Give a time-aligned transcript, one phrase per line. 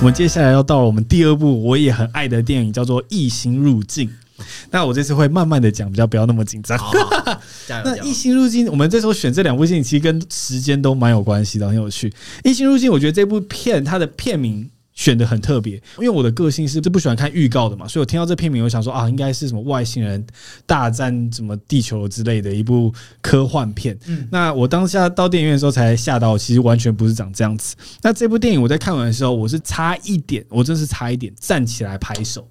[0.00, 4.08] 我们接下来要到了我们第二部我也很爱的电影，叫做《异星入境》。
[4.70, 6.78] 那我这次会慢慢的讲，比较不要那么紧张。
[7.68, 12.08] 那《异星入境》，我们这时候选这两部电影，其实跟时间都蛮有关系的，很有趣。
[12.42, 14.70] 《异星入境》，我觉得这部片它的片名。
[15.00, 20.22] 选的很特别，因为我的个性是不喜欢看预告的嘛，所以我听到这片名，我想说啊，应该是什么外星人
[20.66, 22.92] 大战什么地球之类的一部
[23.22, 23.98] 科幻片。
[24.06, 27.74] 嗯，那我当下到电影院的时候才吓到，其实完全不是长这样子。
[28.02, 32.46] 那这部电影我在看完的时候，我是差一点，我真是差一点站起来拍手。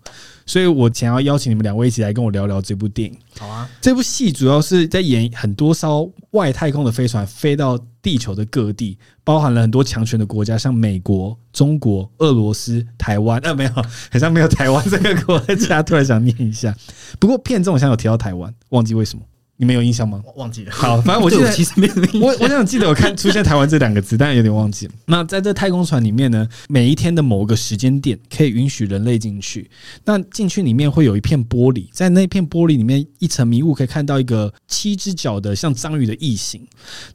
[0.49, 3.16] 所以我想要邀请你们两位一起来跟我聊聊这部电影。
[3.38, 13.39] 好啊，这部戏主要是在演很多艘外太空的飞船飞到地球的各地，包含了很多强权的国家，像美国、中国、俄罗斯、台湾。
[13.41, 13.70] 呃，没有，
[14.12, 15.81] 好像没有台湾这个国家。
[15.85, 16.75] 突然想念一下，
[17.20, 19.23] 不过片中好像有提到台湾，忘记为什么。
[19.62, 20.23] 你们有印象吗？
[20.38, 20.72] 忘记了。
[20.72, 22.22] 好，反正我记得 其实没有印象。
[22.22, 24.94] 我我想记得我看出现台湾这两个字，但有点忘记了。
[25.08, 29.70] 那在这太空船里面呢，每一天的某个时间点可以允许人类进去。
[30.06, 36.66] 那进去里面会有一片玻璃，在那片玻璃里面一层迷雾，可以看到一个七只脚的像章鱼的异形。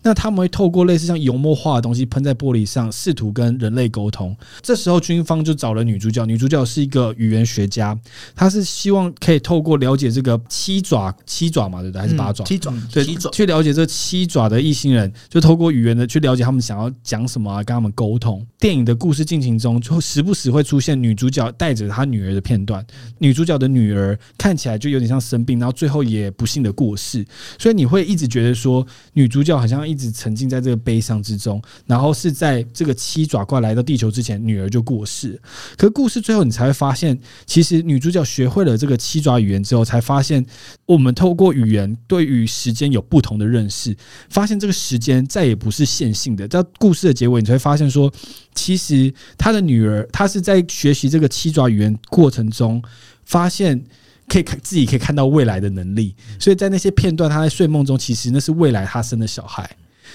[0.02, 4.36] 那他们会透过类似像油墨画的东西喷在玻璃上，试图跟人类沟通。
[4.60, 7.98] 这时候军方就找了女主角，女主角是一个语言学家，
[8.36, 12.02] 她是希望可以透过了解这个七爪七爪嘛，对不对？
[12.02, 12.33] 还是八？
[12.42, 18.44] 七爪，对，去了解这七爪的异星人，就透过语言的去了解他们想要讲什么啊，跟他们沟通。
[18.58, 22.84] 电影的故事进行中，就时不时会出现女主角带着她女儿的片段。
[23.18, 27.24] 女主角的女儿看起来就有点像生病，然后最后也不幸的过世。
[27.58, 31.62] 所以你会一直觉得说，女主角好像一直沉浸在这个悲伤之中。
[31.86, 35.40] 然后是在这个七爪怪来到地球之前，女儿就过世。
[35.76, 40.44] 可故事最后你才会发现，其实女主角学会了这个七爪语言之后，才发现
[40.86, 42.23] 我们透过语言对。
[42.24, 43.96] 与时间有不同的认识，
[44.28, 46.48] 发现这个时间再也不是线性的。
[46.48, 48.12] 到故事的结尾，你才会发现说，
[48.54, 52.82] 其实他的女儿，她是在学习这个七爪语言过程中，
[53.24, 53.84] 发现
[54.28, 56.14] 可以看自己可以看到未来的能力。
[56.38, 59.68] 所以在那些片段，他在睡梦中，其实那是未来他生的小孩。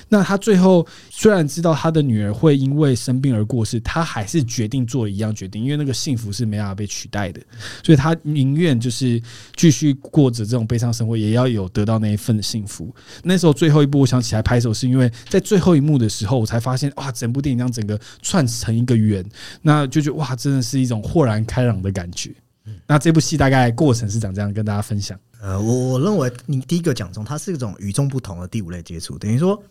[0.08, 7.42] 那他最后虽然知道他的女儿会因为生病而过世，他还是决定做一样决定，因为那个幸福是没办法被取代的，
[7.84, 9.22] 所以他宁愿就是
[9.56, 12.94] 继续过着这种悲伤生活，也要有得到那一份幸福。
[13.24, 19.24] 那时候最后一部我想起来拍手，是因为在最后一幕的时候，我才发现哇，整部电影这样整个串成一个圆，
[19.62, 22.34] 那就觉得哇，真的是一种豁然开朗的感觉。
[22.86, 25.20] 那这部戏大概过程是长这样，跟大家分享。
[25.41, 29.61] 呃，我我认为你第一个讲中，它是一种与众不同的第五类接触，等于说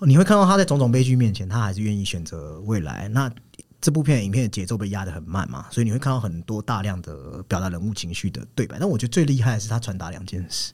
[0.00, 3.08] 你会看到他在种种悲剧面前，他还是愿意选择未来。
[3.08, 3.32] 那
[3.80, 8.76] 这部片影片的节奏被压得很慢嘛，所以你会看到很多大量的表达人物情绪的对白。
[8.78, 10.72] 但我觉得最厉害的是他传达两件事，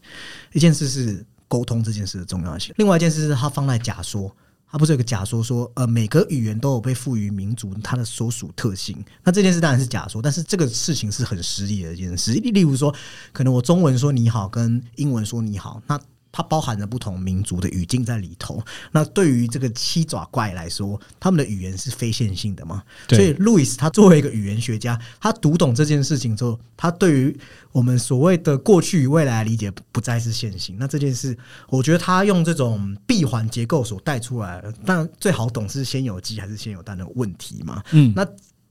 [0.52, 4.34] 一件事是沟通这件事的重要性，另外一件事是他放在假说。
[4.70, 8.97] 他不是有个假说说，呃，每个语言都有被赋予民族它的所属特性。
[9.25, 12.32] 那这件事当然是假说，但是这个事情是很实际的一件事。
[12.32, 12.94] 例如说，
[13.32, 16.00] 可能我中文说你好，跟英文说你好，那。
[16.32, 18.62] 它包含着不同民族的语境在里头。
[18.92, 22.82] 那对于这个七爪怪来说，他们的语言是非线性的嘛？
[23.08, 27.36] 所以路易斯他作为一个语言学家，他读懂这件事情之后，他对于
[27.72, 30.76] 我们所谓的过去与未来的理解不再是线性。
[30.78, 31.36] 那这件事，
[31.68, 37.82] 我觉得他用这种闭环结构所带出来，但最好懂是先有鸡还是先有蛋的问题嘛？
[37.91, 38.26] 嗯，那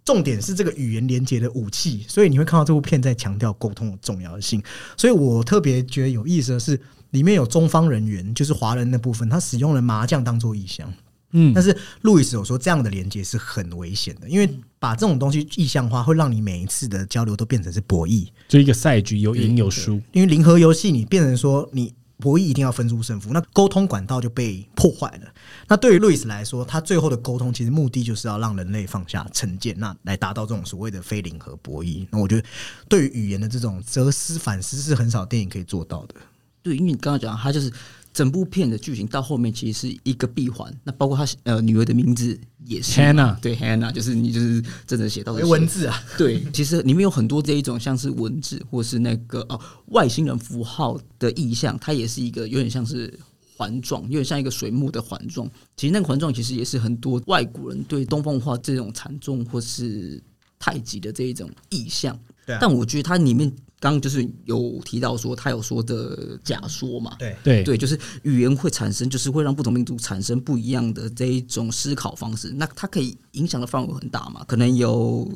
[0.06, 2.06] 重点是这个语言连接的武器。
[2.08, 4.64] 所以你会看到这部片在强调沟通的重要性。
[4.96, 6.80] 所以我特别觉得有意思的是。
[7.12, 10.92] 里面有中方人员，就是华人那部分，他使用了麻将当做意象，
[11.32, 14.50] 嗯，但是路易斯有说这样的连接是很危险的，因为
[14.80, 25.34] 把这种东西意象化，会让你每一次的交流都变成是博弈，就一个赛局有赢有输，因为零和游戏你变成说你博弈一定要分出胜负，那沟通管道就被破坏了。
[25.70, 32.06] 那对于路易斯来说，他最后的沟通其实目的就是要让人类放下成见，那来达到这种所谓的非零和博弈。
[32.12, 32.46] 那我觉得
[32.90, 36.16] 对于语言的这种哲思反思是很少电影可以做到的。
[36.62, 37.72] 对，因为你刚刚讲，他就是
[38.12, 40.74] 整部片的剧情到后面其实是一个闭环。
[40.84, 46.04] 那包括他呃女儿的名字也是 Hannah，对 Hannah，就是你就是真的写到文字啊。
[46.18, 53.18] 对，其实里面有很多这一种像是文字或是那个哦外星人符号的意象，它也是一个有点像是
[53.56, 55.50] 环状，有点像一个水幕的环状。
[55.78, 60.22] 其实那个环状其实也是很多外国人对东方文化这种禅宗或是
[60.58, 62.20] 太极的这一种意象。
[62.46, 63.50] 对啊，但我觉得它里面。
[63.80, 67.16] 刚刚就是有提到说，他有说的假说嘛？
[67.18, 72.52] 对对对，就是语言会产生，就是会让不同民族产生不一样的这一种思考方式。
[72.56, 74.44] 那它可以影响的范围很大嘛？
[74.46, 75.32] 可能有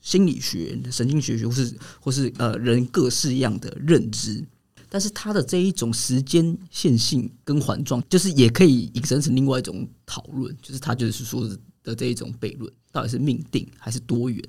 [0.00, 4.44] 心理学、神经学学，或是或是呃人各式样的认知。
[4.88, 11.48] 但是它的这一种时间线性跟环状，就是也可以引申成另外一种讨论，就是他就是说
[11.82, 14.42] 的这一种悖论，到底是命定还是多元？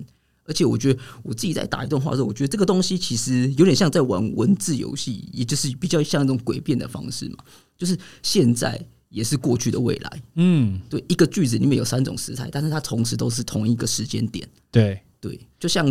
[0.45, 7.37] 而且我觉得我自己在打一段话的时候，我觉得这个东西其实有点像在玩文字游戏，也就是比较像一种诡辩的方式嘛。
[7.77, 8.79] 就是现在
[9.09, 14.47] 也是过去的未来，嗯，对，一个句子里面有三种时态，但是它同时都是同一个时间点。
[14.71, 15.85] 对对，就像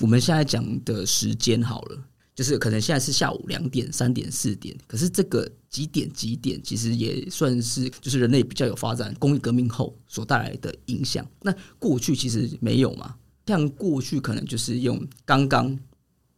[0.00, 1.98] 我们现在讲的时间好了，
[2.34, 11.26] 就是可能现在是下午两点、三点、四点，可是这个几点几点，其实也算是就是人类比较有发展工业革命后所带来的影响。
[11.42, 13.14] 那过去其实没有嘛。
[13.46, 15.78] 像过去可能就是用刚刚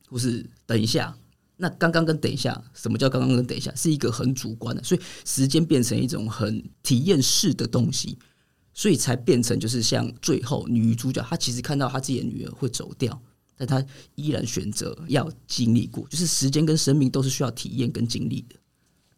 [0.08, 1.16] 或是等一下，
[1.56, 3.74] 那刚刚跟等一下，什么叫刚刚跟等一下？
[3.74, 8.18] 是一个很主观的，所以时间变成一种很体验式的东西，
[8.74, 13.18] 所以才变成就是像最后女主角，她其实看到她自己的女儿会走掉，
[13.56, 13.84] 但她
[14.14, 18.56] 依然选择要经历过，就是时间跟生命都是需要体验跟经历的。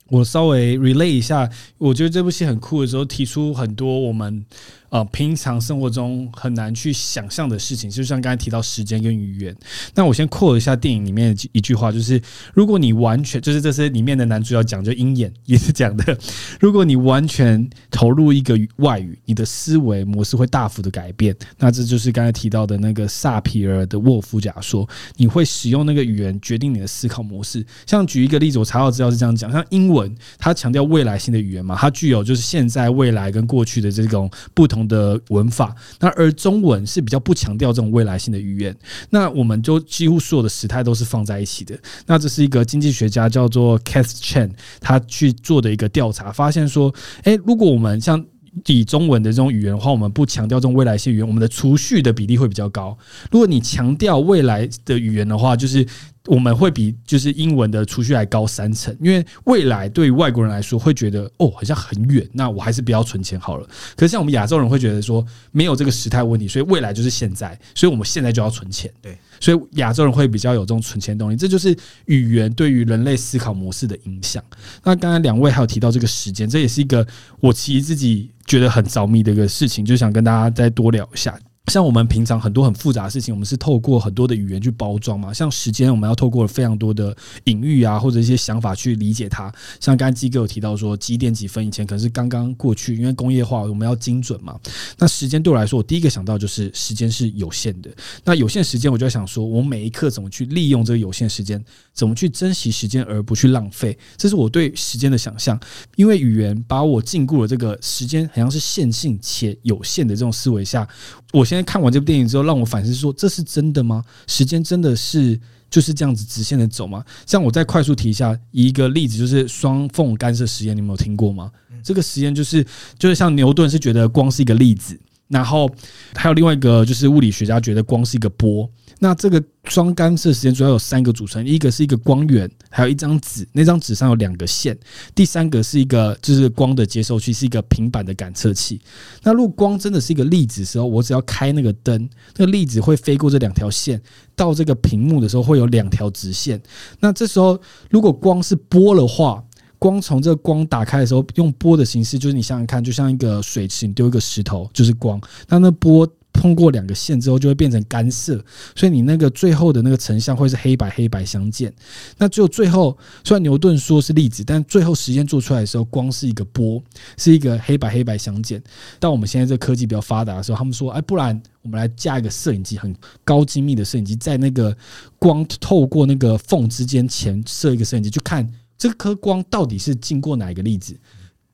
[0.07, 1.49] 我稍微 relay 一下，
[1.79, 4.47] 我觉得这部戏很酷的时候，提出很多我们。
[4.91, 9.57] 呃，平常生活中很难去想象的事情，就像刚才提到时间跟语言。
[9.95, 12.21] 那我先扩一下电影里面的一句话，就是
[12.53, 16.19] 如果你完全就是这是里面的男主角讲，就鹰眼也是讲的，
[16.59, 21.37] 如果你完全投入一个外语，你的思维模式会大幅的改变。
[21.59, 27.65] 那这就是刚才提到的那个萨皮尔的沃夫假说，你会使用那个语言决定你的思考模式。
[27.87, 34.80] 像举一个例子，我查到资料是这样讲，像英文，它强调未来性的语言嘛，它具有就是现在、未来跟过去的这种不同。
[34.89, 38.77] 的文法，那而中文是比较不强调这种未来性的语言，
[39.11, 41.79] 那我们就几乎所有的时态都是放在一起的。
[42.07, 44.51] 那这是一个经济学家叫做 Cath Chen，
[44.81, 46.95] 他去做的一个调查，发现说，
[47.25, 48.25] 诶，如果我们像
[48.67, 52.97] 以中文的这种语言的话，我们不强调这种未来性语言，我们的储蓄的比例会比较高。
[53.31, 55.87] 如果你强调未来的语言的话，就是。
[56.27, 63.67] 我们会比就是英文的储蓄还高三成，因为未来对于外国人来说会觉得哦，好像很远，那我还是不要存钱好了。
[63.97, 68.93] 可是像我们亚洲人会觉得说没有这个时态问题，所以未来就是现在，所以我们现在就要存钱。
[69.01, 71.75] 对，所以亚洲人会比较有这种存钱动力，这就是
[72.05, 74.45] 语言对于人类思考模式的影响。
[74.85, 77.07] 那刚才两位还有提到这个时间，这也是一个
[77.41, 81.39] 我其实自己觉得很着迷的一个事情，就想跟大家再多聊一下。
[81.67, 85.33] 像我们平常很多很复杂的事情，我们是透过很多的语言去包装嘛。
[85.33, 89.53] 像时间，我们要透过非常多的隐喻啊，或者一些想法去理解它。
[89.79, 94.59] 像刚才基哥有提到说几点几分以前可能是刚刚过去，因为工业化我们要精准嘛。
[94.99, 97.89] 那时间对我来说，我第一个想到就是时间是有限的。
[98.25, 105.61] 那有限时间，我就在想说，我每一刻怎么去利用这个有限时间，怎么去珍惜时间而不去浪费，这是我对时间的想象。
[105.95, 110.89] 因为语言把我禁锢了这个时间，好像是线性且有限的这种思维下，
[111.33, 111.63] 我现在。
[111.71, 114.03] 看完这部电影之后，让我反思说：这是真的吗？
[114.27, 115.39] 时间真的是
[115.69, 117.05] 就是这样子直线的走吗？
[117.27, 121.51] 像我再快速提一下一个例子，就是双缝干涉实验，你们有听过吗？
[121.83, 122.67] 这个实验就是
[122.99, 124.99] 就是像牛顿是觉得光是一个粒子，
[125.29, 125.71] 然后
[126.15, 128.69] 还有另外一个就是物理学家觉得光是一个波。
[129.03, 134.79] 那这个双干涉实验主要有三个组成，一个是一个光源，还有一张纸，那张纸上有两个线，
[135.15, 138.79] 第三个是一个就是光的接收器，是一个平板的感测器。
[139.23, 143.99] 那如果光真的是一个粒子的时候，我只要开那个灯，那个粒子会飞过这两条线，
[144.37, 146.61] 到这个屏幕的时候会有两条直线。
[147.01, 147.59] 那这时候
[147.89, 149.43] 如果光是波的话，
[149.79, 156.07] 光从这个光打开的时候，用波的形式，就是你想想看，就像一个水池，你丢一个石头就是光，那那波。
[156.41, 158.43] 通过两个线之后，就会变成干涉，
[158.75, 161.71] 所以你那个最后的那个成像会是黑白黑白相间。
[162.17, 166.83] 那只有最后，虽然牛顿说是粒子，但最后实验做出来的时候，光是一个波，
[167.19, 168.63] 是一个黑白黑白相间。
[168.99, 174.75] 到我们现在这科技比较发达的时候，他们说：“哎，不然我们来架一个摄影机，很高精密的摄影机，在那个
[175.19, 180.99] 光透过那个缝之间前设一个摄影机，去看这颗光到底是经过哪一个粒子。”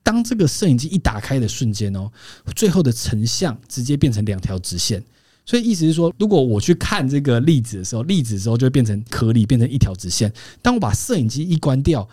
[0.07, 2.09] 当这个摄影机一打开的瞬间哦，
[2.55, 5.03] 最后的成像直接变成两条直线，
[5.45, 10.33] 所以意思是说，如果我去看这个粒子的时候，粒子的时候就会变成颗粒，变成一条直线。
[10.63, 12.09] 当我把摄影机一关掉，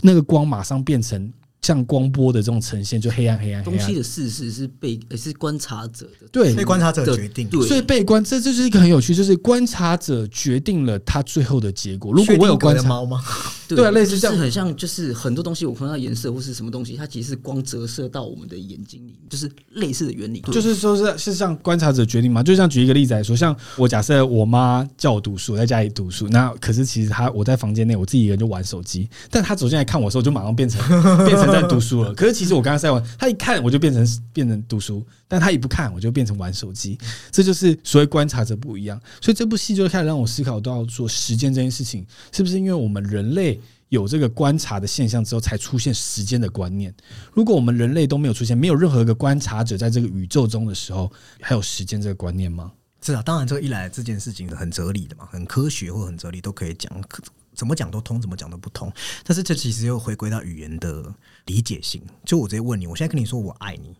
[0.00, 1.30] 那个光马上变成。
[1.62, 3.78] 像光波的这种呈现，就黑暗、黑暗、黑暗。
[3.78, 7.48] 东西的事实是被，是观察者的，对，被观察者决定。
[7.48, 12.12] 对所以被观，这这就是一个很有趣，就是观察者决定了他最后的结果。
[12.12, 13.22] 如果我有观察猫吗？
[13.68, 20.40] 对啊，类似这样，很像，就是很多东西我看到颜色或是什么东西，它其实是光折射到我们的眼睛里，就是类似的原理。
[20.50, 22.42] 就是说是是像观察者决定嘛？
[22.42, 30.80] 就像举一个例子来说，像我假设我妈叫我读书，在家里读书，那可是其实她我在房间内，我自己一个人就玩手机，但她走进来看我的时候，就马上变成
[31.24, 32.14] 变成在读书了。
[32.14, 36.98] 可是其实我刚刚在玩，他一看我就变成变成读书，但他一不看我就变成玩手机。
[37.30, 39.00] 这就是所谓观察者不一样。
[39.20, 46.94] 所以这部戏就开始让我思考到说，时间这件事情是不是因为我们人类有这个观察的现象之后，才出现时间的观念。
[47.32, 52.72] 如果我们人类都没有出现，没有任何一个观察者在这个宇宙中的时候，还有时间这个观念吗？
[53.02, 56.92] 是啊，当然，这个一来这件事情很哲理的嘛，很科学或很哲理都可以讲，
[57.54, 58.92] 怎么讲都通，怎么讲都不通。
[59.24, 61.14] 但是这其实又回归到语言的
[61.46, 62.02] 理解性。
[62.24, 63.96] 就我直接问你，我现在跟你说我爱你。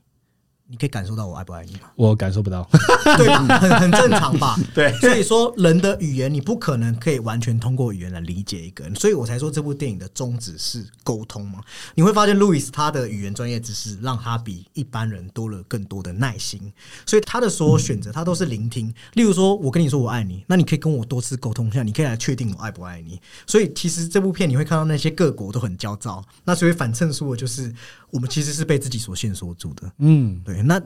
[0.71, 1.81] 你可以感受到我爱不爱你吗？
[1.97, 2.69] 我感受不到，
[3.19, 4.57] 对吧，很很正常吧？
[4.73, 11.61] 对，所以说人的语言你不可能可以完全通过语言来理解一个人，所以我才说这部电影的宗旨是沟通嘛。
[11.97, 16.73] 你会发现路易斯他的语言专业知识让他比一般人多了更多的耐心，
[17.05, 18.95] 所以他的所有选择他都是聆听。
[19.15, 23.21] 例如说，我跟你说我爱你，那你可以跟我多次沟通一下，你可以来确定我爱不爱你。
[23.45, 27.75] 所以其实这部片你会看到那些各国都很焦躁，那所以反衬出的就是
[28.11, 29.93] 我们其实是被自己所限缩住的。
[29.99, 30.63] 嗯，对。
[30.63, 30.81] 那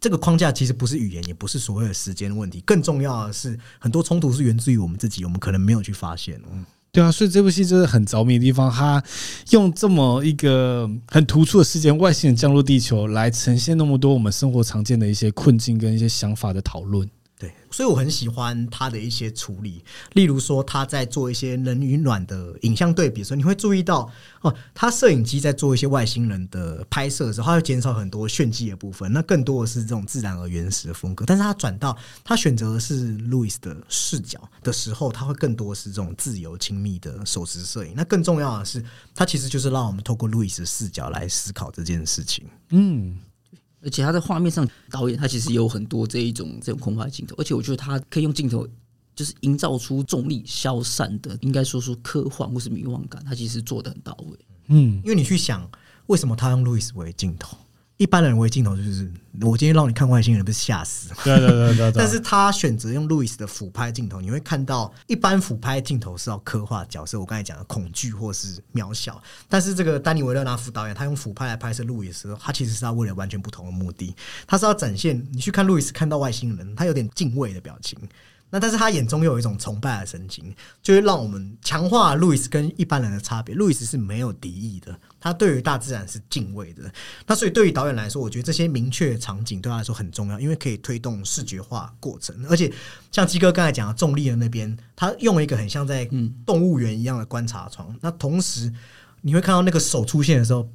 [0.00, 6.40] 这个框架其实不是语言，也不是所谓的时间问题，更重要的是很多冲突是源自于我们自己，我们可能没有去发现。
[6.52, 9.02] 嗯，对啊，所以这部戏就是很着迷的地方，它
[9.50, 17.08] 用这么一个很突出的事件——外星人降落地球，来呈现那么多我们生活常见的一些困境跟一些想法的讨论。
[17.38, 31.24] 对，所以我很喜欢他的一些处理，例如说他在做一些冷与暖的影像对比的时候，你会注意到哦，他摄影机在做一些外星人的拍摄的时候，他会减少很多炫技的部分，那更多的是这种自然而原始的风格。
[31.24, 37.92] 但是他转到他选择的是路易斯的视角的时候，他会更多是这种自由亲密的手持摄影。
[37.94, 42.44] 那更重要的是，他其实就是让我们透过路易斯的视角来思考这件事情。
[42.70, 43.16] 嗯。
[43.82, 48.66] 而且他在画面上，导演他其实也有很多这一种这种空拍镜头，而且我觉得他可以用镜头，
[49.14, 54.38] 就是营造出重力消散的，应该说说科幻或是迷惘感，他其实做的很到位。
[54.66, 55.68] 嗯，因为你去想，
[56.06, 57.56] 为什么他用路易斯为镜头？
[57.98, 61.10] 一般人为镜头就是，我今天让你看外星人，不是吓死？
[61.24, 61.92] 对对对对。
[61.98, 69.20] 但是他选择用路易斯的俯拍镜头，你会看到，一般俯拍镜头是要刻画角色，我刚才讲的恐惧或是渺小。
[69.48, 74.14] 但是这个丹尼维勒纳夫导演，他用俯拍来拍摄路易斯，他其实是他为了完全不同的目的，
[74.46, 77.98] 他是要展现你去看路易斯看到外星人，他有点敬畏的表情。
[78.50, 83.54] 那但是他眼中又有一种崇拜的神情，就会让我们强化路易斯跟一般人的差别。
[83.54, 86.82] 路易斯是没有敌意的，他对于大自然是敬畏的。
[87.26, 92.34] 那所以对于导演来说，我觉得这些明确场景对他来说很重要，因为可以推动视觉化过程。
[92.48, 92.72] 而且
[93.10, 96.08] 像鸡哥刚才讲的重力的那边，他用了一个很像在
[96.46, 97.94] 动物园一样的观察窗。
[98.00, 98.72] 那同时
[99.22, 100.68] 你会看到那个手出现的时候，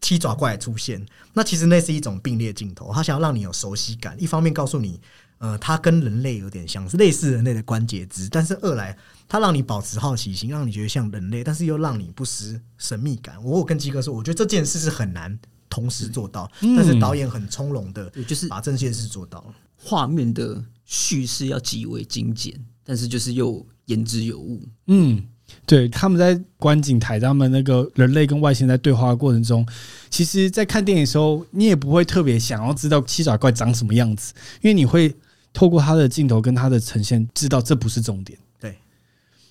[0.00, 1.04] 七爪怪出现。
[1.32, 5.00] 那其实那是一种并列镜头，他想要让你有熟悉感，一方面告诉你。
[5.40, 8.94] 呃，它跟人类有点像是类似人类的关节肢，但是二来
[9.26, 13.42] 它让你保持好奇心，让你觉得像人类，但是又让你不失神秘感。
[13.42, 15.38] 我有跟基哥说，我觉得这件事是很难
[15.70, 19.54] 同时做到，嗯、但是导演很从容的，就是把这件事做到了。
[19.78, 22.54] 画面的叙事要极为精简，
[22.84, 24.62] 但是就是又言之有物。
[24.88, 25.24] 嗯，
[25.64, 29.66] 对，他们在观景台，他们那个人类跟外星人在对话的过程中，
[30.10, 35.16] 其实，在看电影的时候，你也不会特别想要知道七爪怪长什么样子，因为你会。
[35.52, 38.38] 透过他的镜头跟他的呈现，知道这不是重点。
[38.60, 38.76] 对，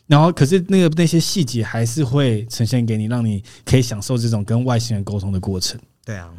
[0.08, 5.79] 然后可是那个那些细节还是会呈现给你，让你可以享受这种跟外星人沟通的过程。
[6.06, 6.32] 对啊，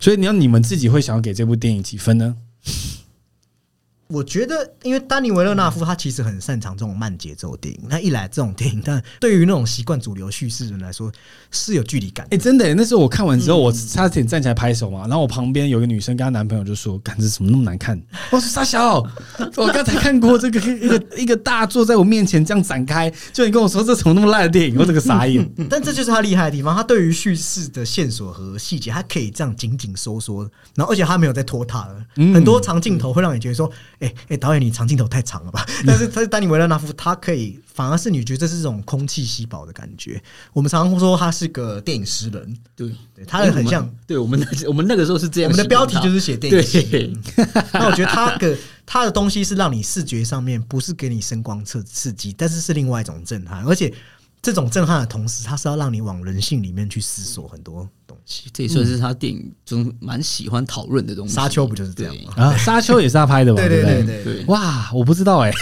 [0.00, 2.36] 所以你要你们自己会想要给这部电影几分呢？
[4.08, 7.80] 我觉得，因为丹尼维勒纳夫他其实很擅长这种慢节奏电影。
[7.88, 11.10] 那一来这种电影，但对于那种习惯主流叙事人来说
[11.50, 12.26] 是有距离感。
[12.30, 15.00] 哎，真的，那时候我看完之后，我差点站起来拍手嘛。
[15.08, 18.98] 然后我旁边有个女生跟她男朋友就说：“感，这怎么那么难看？”我说：“傻小，
[19.56, 24.78] 我刚才看过这个一个一个大作在我面前这样展开，就你跟我说这怎么那么烂的电影？
[24.78, 25.44] 我这个傻眼。
[25.68, 31.96] ”但这就是他厉害的地方，他对于叙事的线索和细节，他可以这样紧紧收缩，然后而且他没有在拖沓了。
[32.32, 33.68] 很多长镜头会让你觉得说。
[33.98, 35.66] 哎、欸、哎、欸，导演，你长镜头太长了吧？
[35.86, 40.22] 但是他是丹尼维勒纳夫，他可以反而是你觉得这是这种空气稀薄的感觉。
[40.52, 43.90] 我们常常说他是个电影诗人，对，对他也很像。
[44.06, 47.12] 对我们那我们那个时候是这样，我们的标题就是写电影诗。
[47.72, 53.92] 那我觉得他的他的东西是让你视觉上面不是给你声光刺刺激，但是是另外一种震撼，而且。
[54.46, 58.44] 这种震撼的同时，它是要让你往人性里面去思索很多东西。
[58.52, 61.34] 这也算是他电影中蛮喜欢讨论的东西。
[61.34, 62.32] 沙丘不就是这样吗？
[62.36, 63.60] 啊，沙丘也是他拍的吧？
[63.60, 64.44] 对对对对，对，对。
[64.44, 65.56] 哇，我不知道哎、欸。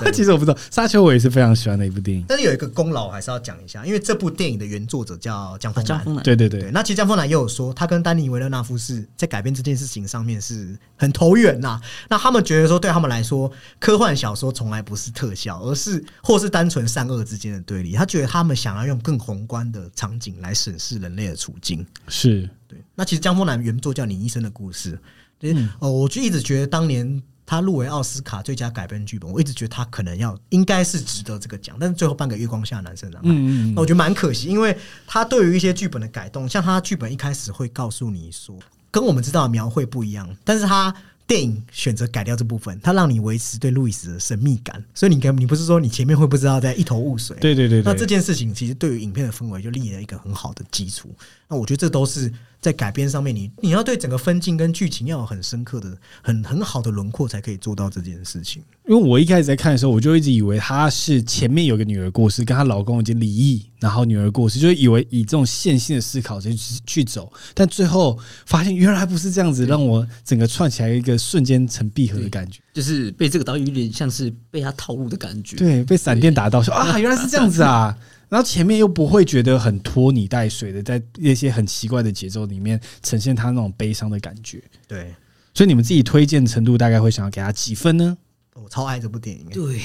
[0.12, 2.24] 其实我不知道，《沙丘》我也是非常喜欢的一部电影。
[2.28, 5.84] 但是有一个功劳还是要讲一下，因为这部电影的原作者叫江峰
[6.14, 6.22] 南。
[6.22, 6.70] 对对对，对。
[6.70, 11.80] 那其实江峰南也有说，他跟丹尼维勒纳夫是在改编这件事情上面是很投缘呐。
[12.08, 17.92] 那他们觉得说，对他们来说，科幻小说从来不是特效，而是或是单纯善恶之间的对立。
[17.92, 21.86] 他觉得他们想要用更宏观的场景来审视人类的处境。
[22.08, 22.78] 是对。
[22.94, 24.92] 那其实江峰南原作叫《你一生的故事》。
[25.40, 25.68] 嗯。
[25.78, 27.22] 哦，我就一直觉得当年。
[27.46, 38.58] 他入围奥斯卡最佳改编剧本，我一直觉得他可能要应该是值得这个奖，但是最后半个《月光下的男生》啊，嗯，那我觉得蛮可惜，因为他对于一些剧本的改动，像他剧本一开始会告诉你说，
[38.90, 40.94] 跟我们知道的描绘不一样，但是他。
[41.26, 47.34] 电影选择改掉这部分，它让你维持对路易斯的神秘感，所以你跟你不是说你前面会不知道在一头雾水？
[47.40, 47.90] 对对对，对。
[47.90, 51.08] 那这件事情其实对于影片的氛围就立了一个很好的基础。
[51.48, 52.30] 那我觉得这都是
[52.64, 58.62] 在改编上面你，你你要对整个分镜跟剧情要有很深刻的、很很好的轮廓，才可以做到这件事情。
[58.88, 66.56] 因为我一开始在看的时候，我就一直以为她是前面有个女儿过世，跟她老公已经离异，然后女儿过世，就以为以这种线性的思考去
[66.86, 77.94] 去走，但最后发现原来不是这样子，让我整个串起来一个瞬间成闭合的感觉，就是被这个导演有点像是被他套路的感觉，对，被闪电打到，说啊，原来是这样子啊。
[78.28, 84.62] 然后前面又不会觉得很拖泥带水的，在一些很奇怪的节奏里面呈现他那种悲伤的感觉。
[84.88, 85.14] 对，
[85.52, 88.16] 所以你们自己推荐程度大概会想要给他几分呢？
[88.54, 89.46] 我超爱这部电影。
[89.52, 89.80] 对，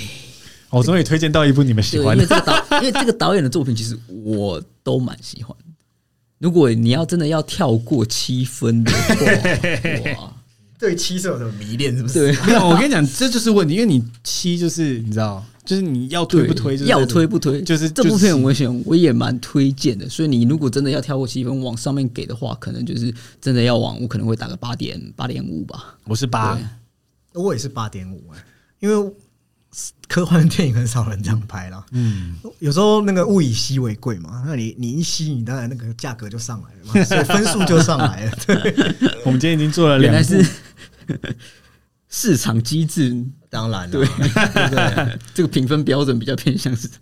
[0.69, 2.23] 我终于推荐到一部你们喜欢的。
[2.23, 5.55] 因为这个导， 因为这个导演的作品其实我都蛮喜欢。
[6.37, 10.33] 如果你要真的要跳过七分的话， 哇，
[10.79, 11.95] 对七是有什么迷恋？
[11.97, 12.33] 是不是？
[12.33, 12.67] 对，没有。
[12.67, 15.45] 我跟你讲，这就是问题，因为你七就是你知道。
[15.69, 16.75] 就是你要推不推？
[16.87, 17.61] 要推不推？
[17.61, 20.09] 就是这部片，我想我也蛮推荐的。
[20.09, 25.95] 所以你如果真的要跳过七分往上面给的话，可能就是真的要往我可能会打个八点八点五吧。
[26.05, 26.57] 我是八，
[27.35, 28.43] 我也是八点五哎，
[28.79, 29.13] 因为
[30.07, 31.85] 科幻电影很少人这样拍了。
[31.91, 38.35] 嗯，有时候那个物以稀为贵嘛，那你你一稀，你当然那个价格就上来了嘛， 所以分数就上来了。
[38.47, 38.55] 对，
[39.23, 40.33] 我们今天已经做了两部。
[42.11, 44.07] 市场机制，当然了，对，
[45.33, 46.89] 这个评分标准比较偏向是。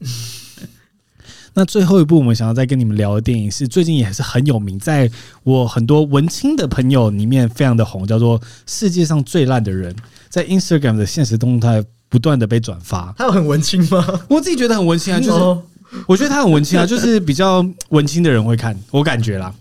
[1.54, 5.10] 那最后一部我们想要再跟你们聊的电影是最近也是很有名，在
[5.44, 9.92] 我很多文青的朋友里面非常的红，叫做《世界上最烂的人》，
[10.30, 13.12] 在 Instagram 的现实动态不断的被转发。
[13.18, 14.06] 他有很文青吗？
[14.30, 15.62] 我自己觉得很文青啊，就是
[16.06, 19.52] 我觉得他很文青啊，就是比较文青的人会看，我感觉啦。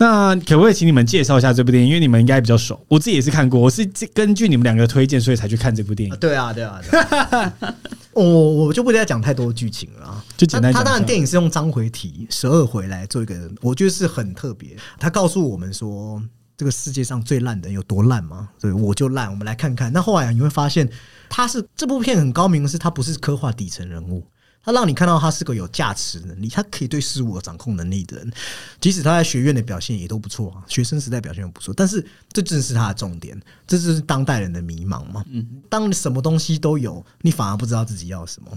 [0.00, 1.88] 那可不可以请你们介绍一下这部电影？
[1.90, 3.60] 因为你们应该比较熟，我自己也是看过。
[3.60, 6.16] 我是根据你们两个推荐，所以才去看这部电影。
[6.16, 7.74] 对啊，对啊，对啊。
[8.14, 8.24] 我
[8.64, 10.72] 我就不再讲太多剧情了，就简单。
[10.72, 14.74] 他当然电影是用章回体十二回来做一个，我觉得是很特别。
[14.98, 16.22] 他告诉我们说，
[16.56, 18.48] 这个世界上最烂的人有多烂吗？
[18.58, 19.30] 对，我就烂。
[19.30, 19.92] 我们来看看。
[19.92, 20.88] 那后来你会发现，
[21.28, 24.26] 他是这部片很高明的是，他不是刻画底层人物。
[24.62, 28.32] 他让你看到他是个有价值能力，他可以对事物有掌控能力的人。
[28.78, 31.72] 即使他在学院的表现也都不错啊，学生时代表现也不错。
[31.74, 35.24] 但是这正是他的重点，这就是当代人的迷茫嘛。
[35.30, 38.50] 嗯，当你什么东西都有，你反而不知道自己要什么。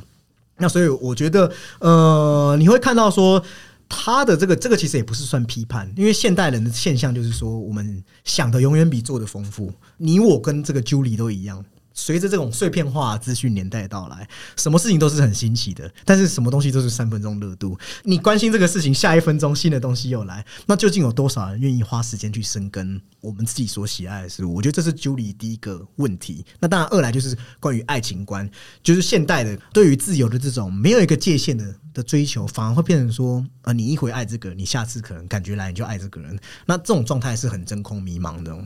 [0.58, 3.44] 那所以我觉得，呃，你会看到说
[3.88, 9.74] 他的这个这个其实也不是算批判，因为现代人的现象就是说，我们想的永远比做的丰富。
[9.98, 11.64] 你我跟这个 Julie 都一样。
[11.94, 14.28] 随着这种碎片化资讯年代到来，
[14.58, 17.78] 什么事情都是很新奇的，但是什么东西都是三分钟热度。
[18.04, 24.56] 你关心这个事情，下一分钟新的东西又来，那究竟有多少人愿意花时间去深耕我们自己所喜爱的事物？
[24.56, 26.46] 我觉得这是 Julie 第一个问题。
[26.60, 28.50] 那当然，二来就是关于爱情观，
[28.82, 38.58] 就是现代的对于自由的这种没有一个界限的的追求，反而会变成说，呃，你一回爱这个，你下次可能感觉来你就爱这个人，那这种状态是很真空迷茫的。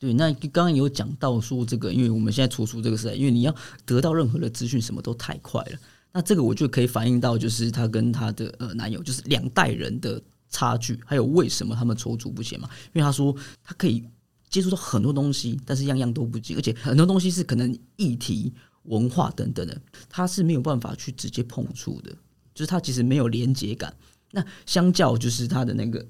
[0.00, 5.78] 对，那刚刚有讲到说这个，因为我们现在处处这个时代，因为你要得到任何的资讯，什么都太快了。
[6.10, 12.66] 那这个我就可以反映到，就是她跟她的呃男友，就是两代人的差距，还有为什么他们踌躇不前嘛？
[12.86, 14.02] 因为她说她可以
[14.48, 18.50] 接触到很多东西，但是样样都不及，而且很多东西是可能议题、
[18.84, 22.10] 文化等等的，她是没有办法去直接碰触的，
[22.54, 23.94] 就是她其实没有连接感。
[24.30, 26.02] 那相较就是她的那个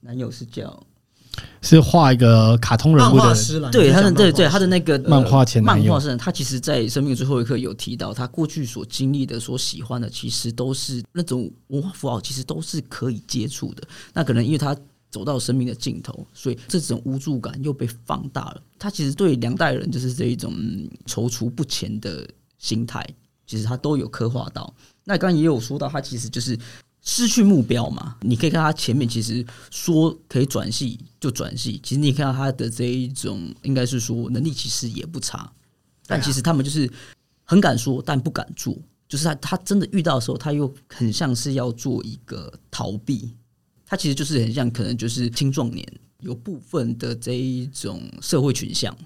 [0.00, 0.82] 男友是叫。
[1.62, 13.82] 是画一个卡通人物的，对他的对对他的那个漫画前男友，漫画是他其实，在生命最后一刻有提到，他过去所经历的、所喜欢的，其实都是那种文化符号，其实都是可以接触的。
[14.12, 14.76] 那可能因为他
[15.10, 18.60] 走到生命的尽头，所以这种无助感又被放大了。
[18.78, 20.52] 他其实对两代人就是这一种
[21.06, 23.06] 踌躇不前的心态，
[23.46, 24.74] 其实他都有刻画到。
[25.04, 26.58] 那刚刚也有说到，他其实就是。
[27.04, 28.16] 失去目标嘛？
[28.22, 31.78] 你可以看他前面，其实说可以转系就转系。
[31.82, 35.52] 其实你看到他的这一种，应该是说能力其实也不差，
[36.06, 36.90] 但其实他们就是
[37.44, 38.74] 很敢说，但不敢做。
[39.06, 43.30] 就是他他真的遇到的时候，他又很像是要做一个逃避。
[43.86, 45.86] 他其实就是很像，可能就是青壮年
[46.20, 48.96] 有部分的这一种社会群像。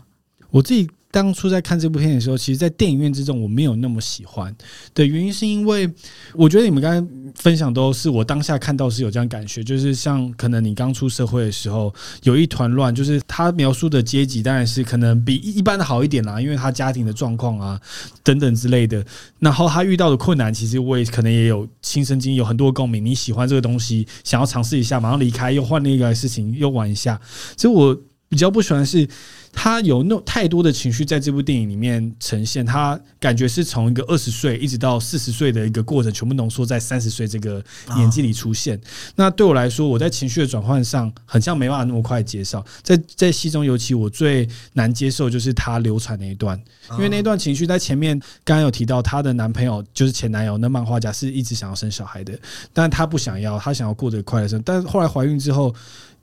[0.50, 4.54] 我自己当初在看这部片的时候，其实，在电影院之中我没有那么喜欢
[4.94, 5.90] 的原因，是因为
[6.34, 11.92] 我觉得你们刚才分享都是我当下看到是有这样感觉，就是像可能你刚出社会的时候
[12.24, 17.80] 有一团乱，就是他描述的阶级当然是可能比一般的好一点啦，因为他家庭的状况啊
[18.22, 19.02] 等等之类的，
[19.38, 23.02] 然后他遇到的困难，其实我也可能也有亲身经历，有很多共鸣。
[23.02, 27.18] 你喜欢这个东西，想要尝试一下，马上离开，又换另一个事情，又玩一下，
[27.56, 27.98] 所以我。
[28.30, 29.08] 比较不喜欢是，
[29.60, 37.60] 他有那太多的情绪在这部电影里面呈现，他感觉是从一个二十岁一直到四十岁的一个过程，全部浓缩在三十岁这个
[37.96, 38.80] 年纪里出现。
[39.16, 42.64] 那对我来说，我在情绪的转换上，很像没办法那么快接受。
[42.84, 46.56] 在在戏中，尤其我最难接受就是他流产那一段，
[46.92, 52.38] 因为那段情绪在前面刚刚有提到，她的男朋友就是前男友，那漫画家是一直想要生小孩的，
[52.72, 55.74] 但她不想要，她想要过得快乐生，但是后来怀孕之后。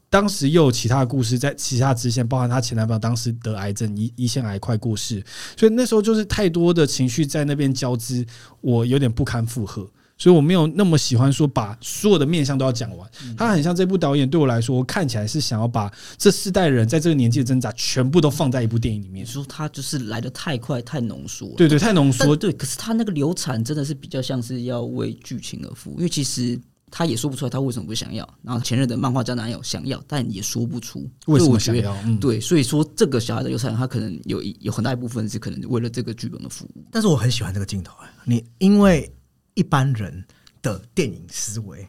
[0.10, 5.22] 当时又有其他的故事，在其他支线，包含她前男朋友当时得癌症，胰胰腺癌快过世，
[5.58, 8.26] 所以那时候就是太多的情绪在那边交织，
[8.62, 9.86] 我有点不堪负荷，
[10.18, 13.10] 所以我没有那么喜欢说把所有的面相都要讲完。
[13.36, 19.26] 他很像这部导演对我来说，我看起来是想要把这四代人在这个年纪的挣扎全部都放在一部电影里面。
[19.26, 22.54] 说他就是来的太快，太浓缩，对对，太浓缩，对。
[22.54, 26.58] 可是他那个流产真的是比较像是要为剧情而服务，因为其实。
[26.98, 31.94] 他也说不出来他为什么不想要，然后前任的漫画家男友想要，但也说不出为什么想要。
[32.06, 36.86] 嗯、对，所以说这个小孩的流产，他可能有有很大一部分是可能为了这个剧本的服务。
[36.90, 39.14] 但是我很喜欢这个镜头哎，你因为
[39.56, 40.24] 一般人
[40.62, 41.86] 的电影思维，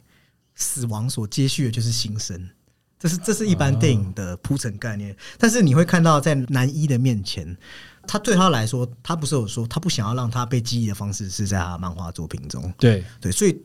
[0.56, 2.44] 死亡所接续的就是新生，
[2.98, 5.16] 这是这是一般电影的铺陈概念。
[5.38, 7.56] 但是你会看到在男一的面前，
[8.08, 12.74] 他对他来说，他不是有说他不想要让他被记忆的方式是在他的漫画作品中。
[12.76, 13.56] 对对，所以。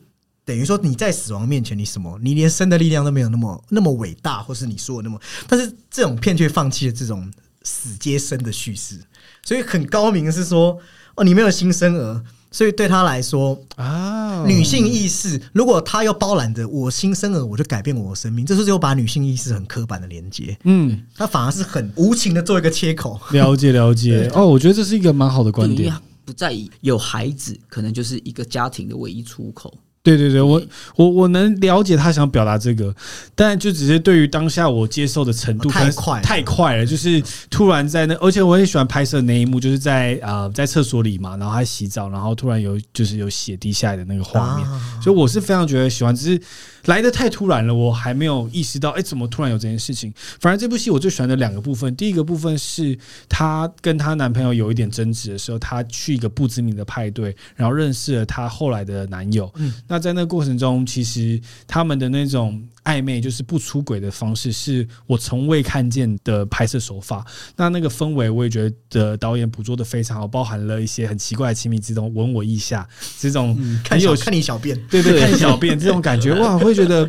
[0.44, 2.18] 等于说你在死亡面前，你什么？
[2.22, 5.20] 你连生的力量都没有那么那么伟大，或是你说的那么……
[5.46, 7.30] 但是这种片却放弃了这种
[7.62, 8.98] 死接生的叙事，
[9.44, 10.76] 所以很高明的是说
[11.14, 23.20] 哦，你没有新生儿，所以对他来说啊，女性意识，如果他要包揽着我新生儿，我就改变我的生命，这是就把女性意识很刻板的连接，嗯，他反而是很无情的做一个切口。
[23.30, 29.72] 了解了解哦，我觉得这是一个蛮好的观点，不在意有孩子，可能就是一个家庭的唯一出口。
[30.02, 30.60] 对对对，我
[30.96, 32.94] 我我能了解他想表达这个，
[33.34, 44.66] 但就只是对于当下我接受的程度太快太快了，就是突然在那，而且我很喜欢拍摄那一幕，就是在啊、呃、在厕所里嘛，然后还洗澡，然后突然有就是有血滴下来的那个画面，
[45.00, 46.42] 所以我是非常觉得喜欢，只是。
[46.86, 50.12] 来的太突然了，我还没有意识到，哎、欸，怎么突然有这件事情？
[50.40, 59.50] 反而这部戏我最喜欢的两个部分，第一个部分是她跟她男朋友有一点争执的时候，她去一个不知名的派对，然后认识了她后来的男友。
[59.56, 62.62] 嗯，那在那个过程中，其实他们的那种。
[62.84, 67.24] 暧昧就是不出轨的方式，是我从未看见的拍摄手法。
[67.56, 73.54] 那那个氛围，我也觉得导演捕捉的非常好，包含了一些很奇怪的亲密之中，吻我一下这种
[73.88, 77.08] 很有、嗯、看，看你小便，对对，看你小便这种感觉，哇，会觉得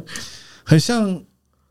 [0.64, 1.22] 很像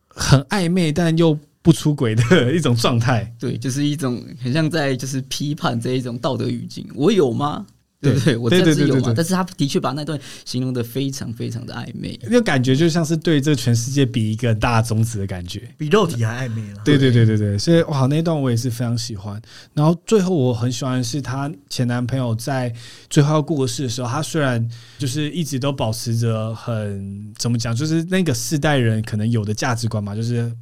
[0.08, 3.32] 很暧昧但又不出轨的一种状态。
[3.38, 6.86] 对，就是一种很像在就是批判这一种道德语境。
[6.94, 7.64] 我有吗？
[8.02, 8.36] 对不对？
[8.36, 9.12] 我真的是有嘛？
[9.16, 16.82] 但是他的确把那段形容的非常非常的暧昧，那个感觉就像是对这全世界比一个大中指的感觉，比肉体还暧昧了。
[16.84, 19.40] 对对对对对，所以哇，那段我也是非常喜欢。
[19.72, 22.74] 然后最后我很喜欢的是她前男朋友在
[23.08, 30.52] 最后要过世的时候，他虽然就是一直都保持着很怎么讲，就是那个世代人可能有的价值观嘛，就是。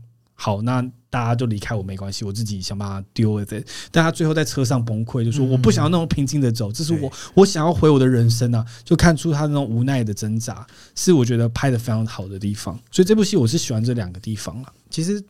[0.43, 3.69] 好，那大家就离开我没关系，我自己想办法 deal with it。
[3.91, 8.65] 但他最后在车上崩溃，就说我不想要那么平静的走，这是我我想要回我的人生啊！
[8.83, 12.75] 就看出他那种无奈的挣扎，是我觉得拍的非常好的地方。
[12.91, 14.73] 所以这部戏我是喜欢这两个地方了。
[14.89, 15.23] 其实。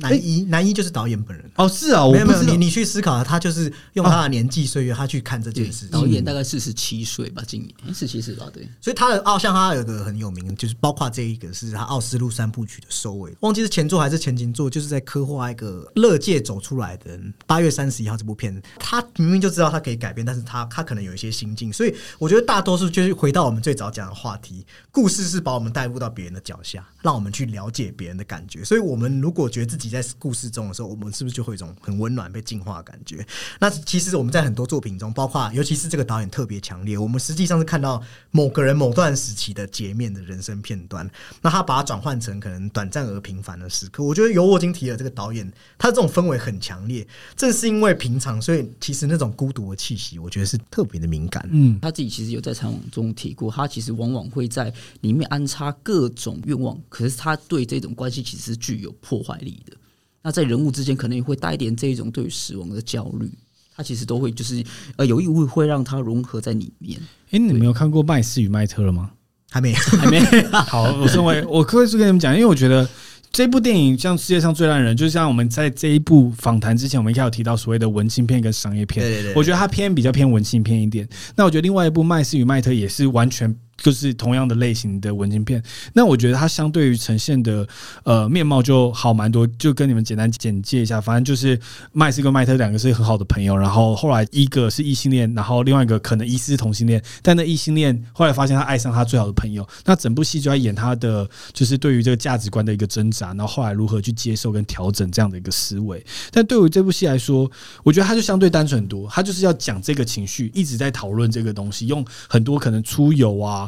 [0.00, 5.88] 男一，男一就是导演本人哦，是啊，没有没有，你你去思考，他就是用他的年纪岁月，他去看这件事。
[5.88, 8.68] 导演大概四十七岁吧，今年四十七岁吧，对。
[8.80, 17.34] 所以他的奥像他有个很有名，就是包括这一个是他奥斯陆三部曲的收尾，忘记是前作还是前前作，就是在刻画一个乐界走出来的人。
[17.46, 28.62] 八月三十一号这部片，他明明就知道他可以改变，但是他他可能有一些心境，所以我觉得大多数就是回到我们最早讲的话题，故事是把我们带入到别人的脚下，让我们去了解别人的感觉。
[28.64, 33.26] 所以我们如果觉得自己在故事中，的时候，我们是不是就会有一种很温暖、被净化的感觉？
[33.60, 41.08] 那其实我们在很多作品中，包括尤其是这个导演特别强烈，我们实际上是看到某个人某段时期的截面的人生片段。
[41.42, 44.02] 那他把它转换成可能短暂而平凡的时刻。
[44.02, 51.48] 我觉得尤沃金提了这个导演，他这种氛围很强烈，正是因为平常，所以其实那种孤独的气息，我觉得是特别的敏感。
[51.50, 59.76] 嗯，他自己其实有在采访中提过，他其实往往会在里面安插各种愿望，可是他对这种关系其实是具有破坏力的。
[60.22, 63.30] 那在人物之间可能也会带一点这一种对于死亡的焦虑，
[63.76, 64.62] 它其实都会就是
[64.96, 66.98] 呃有意无意会让它融合在里面。
[67.00, 69.10] 哎、欸，你们有看过《麦斯与麦特》了吗？
[69.50, 70.20] 还没， 还没。
[70.50, 72.88] 好，我身为我可以跟你们讲，因为我觉得。
[73.30, 79.04] 这部电影像世界上最烂人，就像我们在这一部访谈之前，我们应该有提到所谓的文青片跟商业片。
[79.04, 81.06] 对对对，我觉得它偏比较偏文青片一点。
[81.36, 83.54] 那我觉得另外一部《麦斯与麦特》也是完全。
[83.78, 85.62] 就是同样的类型的文青片，
[85.94, 87.66] 那我觉得它相对于呈现的
[88.02, 89.46] 呃面貌就好蛮多。
[89.58, 91.58] 就跟你们简单简介一下，反正就是
[91.92, 99.66] 麦斯跟麦特两个是很好的朋友，然后后来一个是异性恋，然后另外一个可能疑似同性恋，但那异性恋后来发现他爱上他最好的朋友。
[99.84, 106.04] 那整部戏就在演他的就是对于这个价值观的一个挣扎，然后后来如何去接受跟调整这样的一个思维。
[106.30, 107.50] 但对于这部戏来说，
[107.82, 113.67] 我觉得它就相对单纯很多，它就是要讲这个情绪，一直在讨论这个东西，用很多可能出游啊。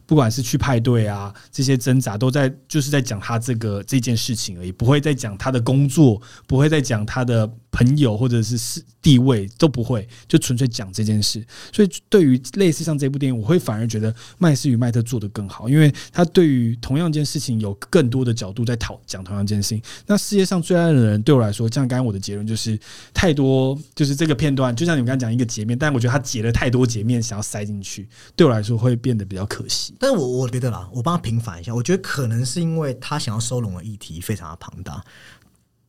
[0.11, 7.49] 不管是去派对啊，这些挣扎都在就是在讲他这个这件事情而已，不会再讲他的工作，不会再讲他的。
[7.73, 11.41] 朋友或者是是地位都不会，就纯粹讲这件事。
[11.71, 19.81] 所以对于类似像这部电影，我会反而觉得麦斯与麦特做得更好，因为他对于同样一件事情有更多的角度在讨讲同样一件事情。
[20.05, 22.77] 那世界上最爱的人对我来说，像刚刚我的结论就是
[23.13, 29.93] 太多，就是这个片段，就像你们刚刚讲一个截面，但我觉得他截了太多截面想要塞进去，对我来说会变得比较可惜。
[30.01, 34.99] 但是我我觉得啦，我帮他平反一下，我觉得可能是因为他想要收拢的议题非常的庞大。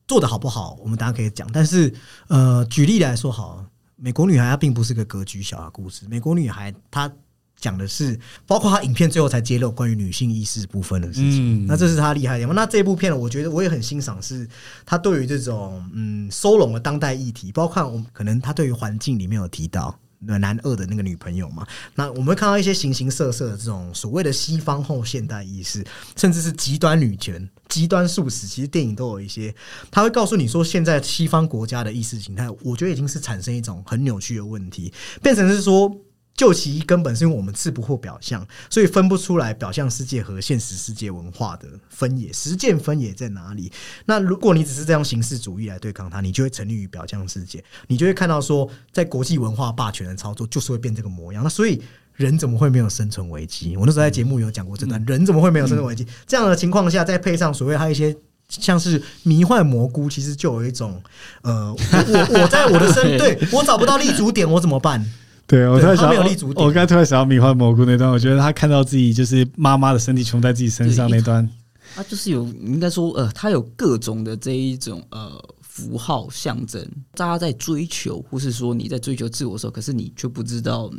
[0.07, 1.49] 做的好不好，我们大家可以讲。
[1.51, 1.91] 但是，
[2.29, 3.65] 呃，举例来说，好，
[3.97, 6.07] 美国女孩她并不是个格局小的故事。
[6.11, 7.11] 美国女孩她
[7.57, 11.65] 讲的是，包括她影片最后才揭露关于女性意识部分的事情。
[11.65, 12.55] 嗯、那这是她厉害的地方。
[12.55, 14.47] 那这部片，我觉得我也很欣赏，是
[14.85, 19.99] 她对于这种嗯收拢了当代议题，包括我们可能她对于环境里面有提到。
[20.27, 25.85] 男二的那个女朋友嘛，那我们会看到一些形形色色的这种所谓的西方后现代意识，
[26.17, 29.55] 甚至是极端女权、极端素食，其实电影都有一些，
[29.91, 35.95] 他会告诉你说，现在西方国家的意识形态，我觉得已经是产生一种很扭曲的问题，变成是说。
[36.35, 43.71] 究其根本，是因为我们刺不破表象，所以分不出来表象世界和现实世界文化的分野，实践分野在哪里？
[44.07, 51.45] 那如果你只是这样形式主义来对抗它，你就会沉溺于表象世界，你就会看到说，在国际文化霸权的操作，就是会变这个模样。
[51.45, 51.81] 那所以
[52.15, 53.77] 人怎么会没有生存危机？
[53.77, 56.07] 我那时候在节目有讲过这段，人怎么会没有生存危机？
[56.27, 58.17] 这样的情况下，再配上所谓还有一些
[58.49, 61.01] 像是迷幻蘑菇，其实就有一种
[61.43, 65.05] 呃，我我在我的身， 对我找不到立足点，我怎么办？
[65.47, 66.23] 对，我突然想到，
[66.57, 71.47] 我刚才突然想到米幻蘑菇那段，我觉得他看到自己就是妈妈的身体穷在自己身上那段，
[71.95, 76.83] 他就是有应该说呃，他有各种的这一种呃符号象征，
[77.15, 80.91] 大家在追求，或是说你在追求自我的时候，可是你却不知道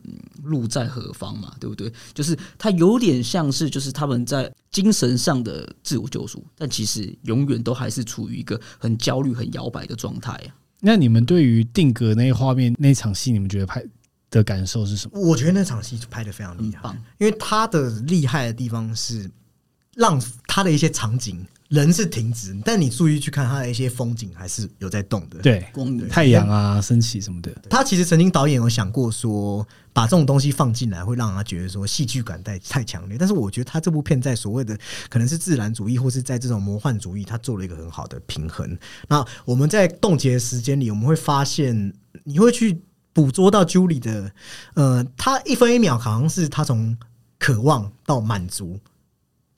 [0.43, 1.91] 路在何方嘛，对不对？
[2.13, 10.53] 就是他有点像是就是他们在精神上的自我救赎，但其实永远都还是处于一个很焦虑、很摇摆的状态啊。
[10.79, 13.84] 那你们对于定格那画面那场戏，你们觉得拍？
[14.34, 15.19] 的感受是什么？
[15.22, 19.30] 我觉得那场戏拍的非常厉害，因为他的厉害的地方是
[19.96, 25.39] 让他的一些场景人是停止，但你注意去看他的一些风景还是有在动的。
[25.39, 25.63] 对，
[26.10, 27.52] 太阳啊，升起什么的。
[27.69, 33.17] 他其实曾经导演有想过说，把这种东西放进来会让他觉得说戏剧感太太强烈。
[33.19, 34.76] 但是我觉得他这部片在所谓的
[35.10, 38.78] 可能是自然主义或是在这种魔幻主义，他做了一个很好的平衡。
[39.08, 41.93] 那我们在冻结的时间里，我们会发现
[42.24, 42.82] 你会去。
[43.13, 44.34] 捕捉到 Julie 的，
[44.73, 46.97] 呃，他一分一秒好像是他从
[47.38, 48.80] 渴望到满足，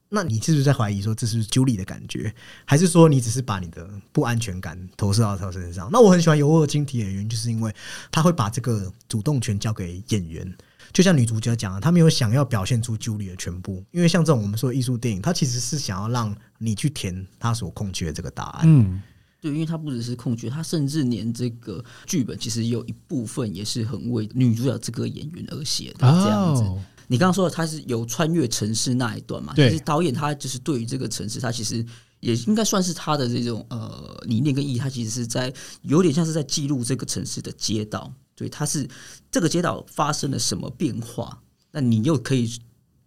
[0.10, 2.34] 那你是不是在怀疑说这是 Julie 的感觉，
[2.66, 5.90] 还是说你只是把你的不安全感投射到他身上？
[5.92, 7.74] 那我很喜欢尤尔金提的原因，就是因为
[8.12, 10.54] 他会把这个主动权交给演员，
[10.92, 18.64] 就像女主角讲的，他没有想要表现出 Julie 的全部，因为像这种我们说艺术电影，它其实是想要让你去填他所空缺的这个答案。
[18.66, 19.02] 嗯。
[19.46, 26.00] 对，因为他不只是控剧，他甚至连这个剧本其实有一部分也是很为女主角这个演员而写的。
[26.00, 26.64] 这样子，
[27.06, 29.54] 你刚刚说的他是有穿越城市那一段嘛？
[29.56, 31.86] 其实导演他就是对于这个城市，他其实
[32.22, 34.80] 也应该算是他的这种呃理念跟意义。
[34.80, 35.54] 他其实是在
[35.84, 38.90] 有点像是在记录这个城市的街道，对，他是
[39.30, 41.40] 这个街道发生了什么变化？
[41.72, 42.52] 那你又可以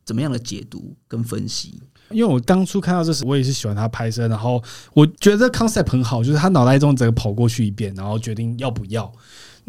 [0.05, 1.83] 怎么样的解读跟分析？
[2.11, 4.63] 因为我当初看到这时，我也是喜欢他拍摄，然后
[4.95, 9.13] 我觉得 concept 很好，就是他脑袋中整个跑过去一遍，然后决定要不要。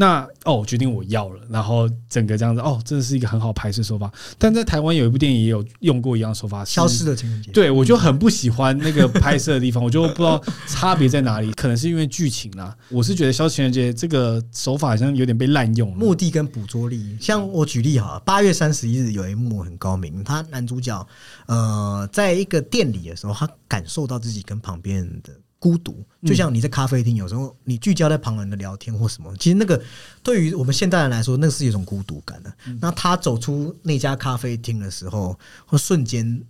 [0.02, 4.10] 那哦，我决定我要了，然后整个这样子哦，真的是一个很好拍摄手法。
[4.38, 7.52] 但在台湾有一部电影也有用过一样手法，消失的情人节。
[7.52, 12.74] 对，我就很不喜欢那个拍摄的地方，我就不知道差别在哪里，可能是因为剧情啦。
[12.88, 17.18] 我是觉得消失情人节这个手法好像有点被滥用了，目的跟捕捉力。
[17.20, 21.06] 像我举例哈，八月三十一日有一幕很高明，他男主角
[21.48, 25.34] 呃，在一个店里的时候，他感受到自己跟旁边人的。
[25.60, 29.80] 孤独，就像你在咖啡厅，有时候你聚焦在旁人的聊天或什么，其实那个
[30.24, 32.54] 对于我们现代人来说，那是一种孤独感的。
[32.80, 36.42] 那他走出那家咖啡厅的时候，或瞬间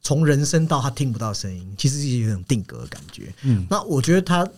[0.00, 3.32] 从人声到他听不到声音，其实是有一种定格的感觉。
[3.42, 4.48] 嗯，那我觉得他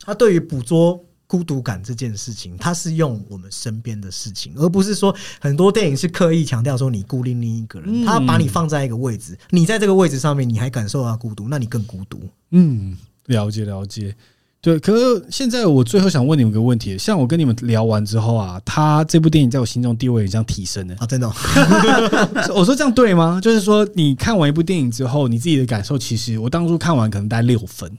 [0.00, 1.04] 他对于捕捉。
[1.32, 12.20] 孤独感这件事情，它是用我们身边的事情，而不是说很多电影是刻意强调说你孤零零一个人，他把你放在一个位置，你在这个位置上面，你还感受到孤独，那你更孤独。
[12.50, 12.94] 嗯，
[13.28, 14.14] 了解了解。
[14.60, 21.32] 对，可是现在我最后想问你们一个问题，像我跟你们聊完之后啊，他这部电影在我心中地位也这样提升了啊，真的哦？
[22.54, 23.40] 我说这样对吗？
[23.42, 27.90] 就是说你看完一部电影之后，你自己的感受，其实我当初看完可能大概六分，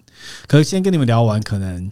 [0.46, 1.92] 可是先跟你们聊完，可能。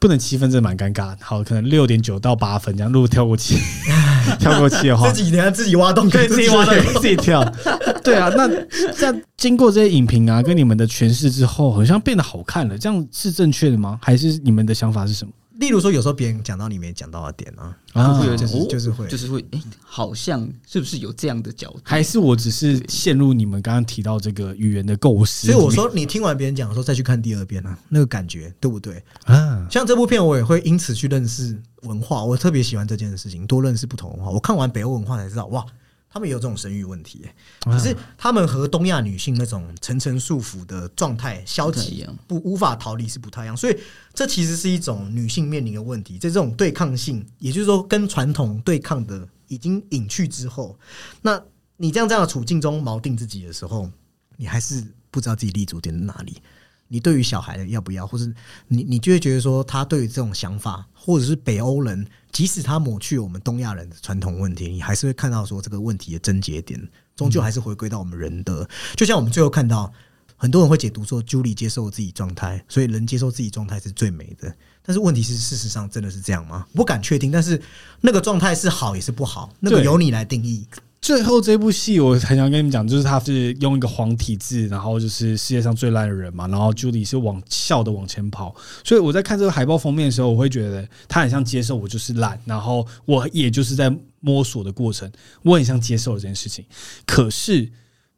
[0.00, 1.14] 不能七分，真的蛮尴尬。
[1.20, 2.92] 好，可能六点九到八分这样。
[2.92, 3.56] 如果跳过七，
[4.38, 7.44] 跳过七的话，自己等下自己挖洞，可以自己挖洞，自己跳。
[8.04, 8.48] 对啊，那
[8.92, 12.78] 这样经过这些影评啊，跟你们的诠释之后，好像变得好看了。
[12.78, 13.98] 这样是正确的吗？
[14.02, 15.32] 还是你们的想法是什么？
[15.58, 21.80] 例如说，有时候别人讲到你没讲到的点啊，啊会有就是就是会就是会，哎，好像是不是有这样的角度？
[21.82, 25.48] 还是我只是陷入你们刚刚提到这个语言的构思？
[25.48, 29.02] 所以我说，你听完别人讲的时候，再去看第二遍啊，那个感觉对不对？
[29.24, 34.30] 啊，像这部片，我也会因此去认识文化，我特别喜欢这件事情，多认识不同文化。
[34.30, 35.66] 我看完北欧文化才知道，哇。
[36.10, 37.26] 他们也有这种生育问题，
[37.60, 43.78] 可是他们和东亚女性那种层层束缚的状态、消极不无法逃离是不太一样，所以
[44.14, 46.14] 这其实是一种女性面临的问题。
[46.14, 50.78] 在这种对抗性，也就是说跟传统对抗的已经隐去之后，
[51.22, 51.40] 那
[51.76, 53.90] 你这样这样的处境中锚定自己的时候，
[54.36, 56.40] 你还是不知道自己立足点在哪里。
[56.88, 58.34] 你对于小孩的要不要，或是
[58.66, 66.80] 你你就会觉得说，他对于这种想法，或者是北欧人，即使他抹去我们东亚人的传统问题，你还是会看到说这个问题的症结点，
[67.14, 68.68] 终究还是回归到我们人的。
[68.96, 69.92] 就像我们最后看到，
[70.36, 74.54] 很多人会解读说，Julie 接受自己状态，所以人接受自己状态是最美的。
[74.82, 76.66] 但是问题是，事实上真的是这样吗？
[76.72, 77.30] 不敢确定。
[77.30, 77.60] 但是
[78.00, 80.66] 那个状态是好也是不好，那个由你来定义。
[81.08, 93.90] 最后这部戏，我很想跟你们讲，就是他是用一个黄体字，然后就是世界上最烂的人嘛，然后朱莉是往笑的往前跑，所以我在看这个海报封面的时候，我会觉得他很像接受我就是烂，然后我也就是在
[94.20, 95.10] 摸索的过程，
[95.42, 96.62] 我很像接受了这件事情。
[97.06, 97.66] 可是，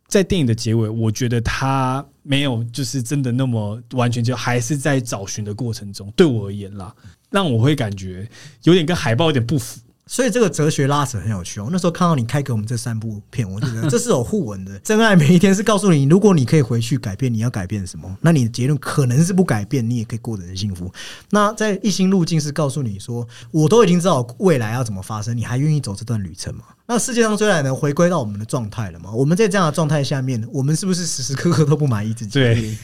[0.09, 6.13] 在电影的结尾，我觉得他没有就是真的那么完全，就还是在找寻的过程中。
[6.17, 6.93] 对我而言啦，
[7.31, 8.29] 让我会感觉
[8.65, 9.79] 有点跟海报有点不符。
[10.13, 11.69] 所以这个哲学拉扯很有趣哦。
[11.71, 14.77] 那时候看到你开给我们这三部片，我觉得 这是有互文的。
[14.81, 18.19] 真爱每一天是告诉你，如果你可以回去改变，你要改变什么？
[18.21, 20.93] 那你的结论可能是不改变，你也可以过得很幸福。
[21.31, 26.65] 那在一心路径是告诉你说，我都已经知道未来要怎么发生，你还愿意走这段旅程吗？
[26.93, 29.13] 那世界上虽然能回归到我们的状态了嘛？
[29.13, 32.33] 我们在这样的状态下面，我们是不是时时刻刻都不满意自己？
[32.33, 32.77] 对。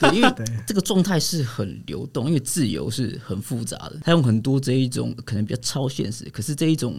[0.00, 0.34] 对，因为
[0.66, 3.98] 这个状态是很流动，因为自由是很复杂的。
[4.02, 6.96] 它用很多这一种可能比较超现实，可是这一种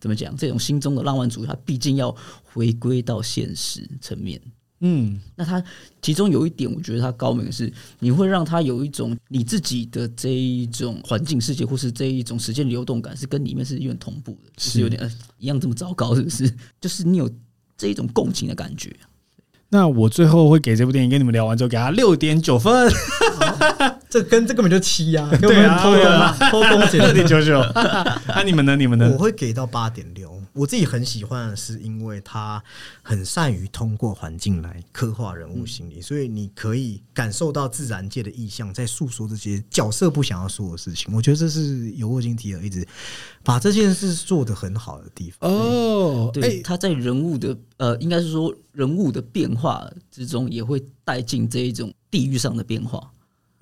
[0.00, 0.34] 怎么讲？
[0.34, 4.40] 这种心中的浪漫主义，它毕竟要回归到现实层面。
[4.80, 5.62] 嗯，那他
[6.00, 16.50] 其中有一点，我觉得他高明的是，你会让他有一种你自己的这一种环境世界，或是这一种时间流动感，是跟里面是有点同步的，是有点呃一样这么糟糕，是不是？
[16.80, 17.30] 就是你有
[17.76, 18.90] 这一种共情的感觉。
[19.72, 22.90] 那我最后会给这部电影跟你们聊完之后，给他六点九分。
[24.10, 25.80] 这跟这根本就七 呀，对啊，
[26.50, 27.60] 偷工偷工减六点九九。
[28.26, 28.74] 那你们呢？
[28.74, 29.08] 你们呢？
[29.12, 30.39] 我会给到八点六。
[30.52, 32.62] 我自己很喜欢的是，因为他
[33.02, 41.14] 很善于通过环境来刻画人物心理，所以你可以感受到自然界的意象在诉说这些角色不想要说的事情。
[41.14, 42.86] 我觉得这是尤沃金·提尔一直
[43.42, 45.50] 把这件事做得很好的地方。
[45.50, 53.10] 哦，对，他在人物的呃，应该是说人物的变化之中，也会带进这一种地域上的变化。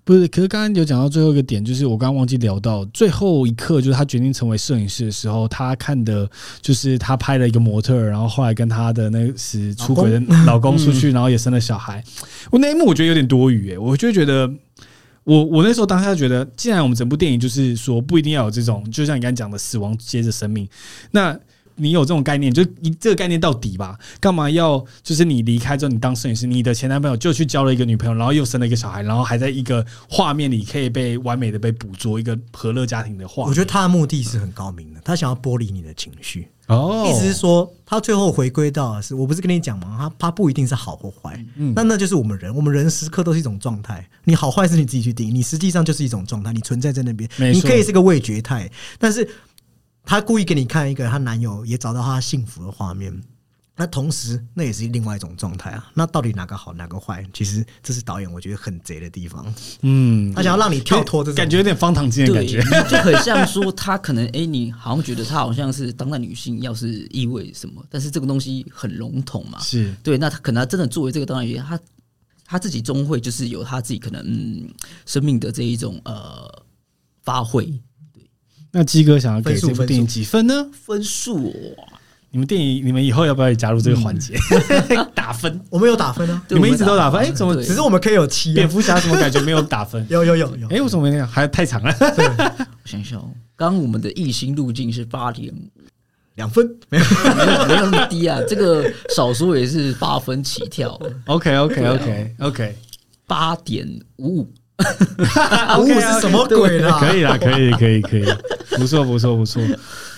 [0.08, 6.26] 不是，可是刚刚有讲到最后一个点，就是我刚刚忘记聊到最后一刻，就是他决定成为摄影师的时候，他看的
[6.62, 12.02] 就是他拍了一个模特，然后后来跟他的那时出轨的老公出去，然后也生了小孩。
[12.50, 14.50] 我那一幕我觉得有点多余，诶，我就觉得
[15.24, 20.66] 我我那时候当下觉得，既然我们整部电影就是说不一定要有这种，就像你刚刚讲的死亡接着生命，
[21.10, 21.38] 那。
[21.78, 23.98] 你有这种概念，就你这个概念到底吧？
[24.20, 33.48] 干嘛要就是你离开之后，你当摄影师，你的前男朋友就去交了一个女朋友，然后又生了一个小孩，然后还在一个画面里可以被完美的被捕捉一个和乐家庭的画面。
[33.48, 36.48] 我觉得他的目的是很高明的，他想要剥离你的情绪。
[36.66, 39.96] 哦，意思是说，他最后回归到的是，我不是跟你讲吗？
[39.98, 44.06] 他他不一定是好或坏，嗯，那那就是我们人，我们人时刻都是一种状态。
[44.24, 49.26] 你好坏是你自己去定义，你实际上就是一种状态，你存在在那边，你可以是个味觉态，但是。
[50.08, 53.22] 他故意给你看一个她男友也找到她幸福的画面，
[53.76, 55.90] 那同时，那也是另外一种状态啊。
[55.92, 57.22] 那到底哪个好，哪个坏？
[57.34, 59.54] 其实这是导演我觉得很贼的地方。
[59.82, 67.84] 嗯，他想要让你跳脱这种感觉，有点方唐镜的感觉，就很像说他可能哎、 欸，你好像觉得他好像是当代女性，要是意味什么？
[67.90, 69.60] 但是这个东西很笼统嘛。
[69.60, 71.78] 是对，那他可能他真的作为这个当代女性，他
[72.46, 74.70] 他自己终会就是有他自己可能嗯
[75.04, 76.50] 生命的这一种呃
[77.22, 77.78] 发挥。
[78.72, 80.68] 对，那基哥想要给这部电影几分呢？
[80.72, 81.84] 分数哇。
[82.30, 84.36] 你们电影，你们以后要不要也加入这个环节？
[84.90, 87.18] 嗯、 打分，我们有打分啊，你们一直都打分。
[87.18, 88.54] 哎、欸，怎么只是我们可以有七、啊？
[88.54, 90.06] 蝙蝠侠怎么感觉没有打分？
[90.10, 90.66] 有有有有。
[90.66, 91.26] 哎、欸，为什么没那样？
[91.26, 91.90] 还太长了。
[91.98, 93.18] 我想想，
[93.56, 95.70] 刚刚我们的异星路径是八点五，
[96.34, 98.38] 两分没有没有没有那么低啊。
[98.46, 101.00] 这个少说也是八分起跳。
[101.24, 102.76] OK OK OK OK，
[103.26, 104.52] 八点五五，
[105.78, 106.98] 五 五是什么鬼啦？
[107.00, 108.24] 可以啦，可以可以可以，
[108.76, 109.62] 不错不错不错。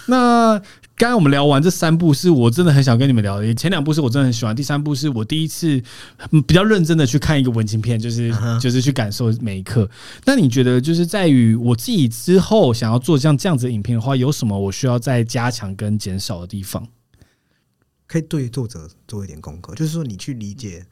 [0.07, 0.61] 那。
[0.97, 3.55] 刚刚我们聊完这三部，是我真的很想跟你们聊的。
[3.55, 5.83] 前两部是我真的很喜欢，第三部是我第一次
[6.47, 8.31] 比较认真的去看一个文情片，就是
[8.61, 9.89] 就是去感受每一刻。
[10.27, 16.87] 那你觉得，就是在于我自己之后想要做像这样子的影片的话，有什么我需要再加强跟减少的地方？
[18.07, 20.85] 可以对作者做一点功课，就是说你去理解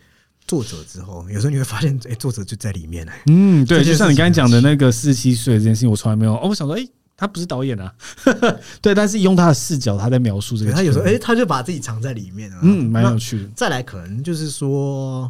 [0.49, 3.13] 作者之后，有时候你会发现，哎，作者就在里面呢。
[3.27, 6.35] 嗯，对，就像你刚才讲的那个四十七岁这件事情，我从来没有。
[6.35, 6.85] 哦，我想说，哎。
[7.21, 7.93] 他不是导演啊，
[8.81, 10.71] 对，但是用他的视角，他在描述这个。
[10.71, 12.59] 他有时候，哎、欸，他就把自己藏在里面了。
[12.63, 13.51] 嗯，蛮有趣的。
[13.57, 15.29] 再来，可能就是说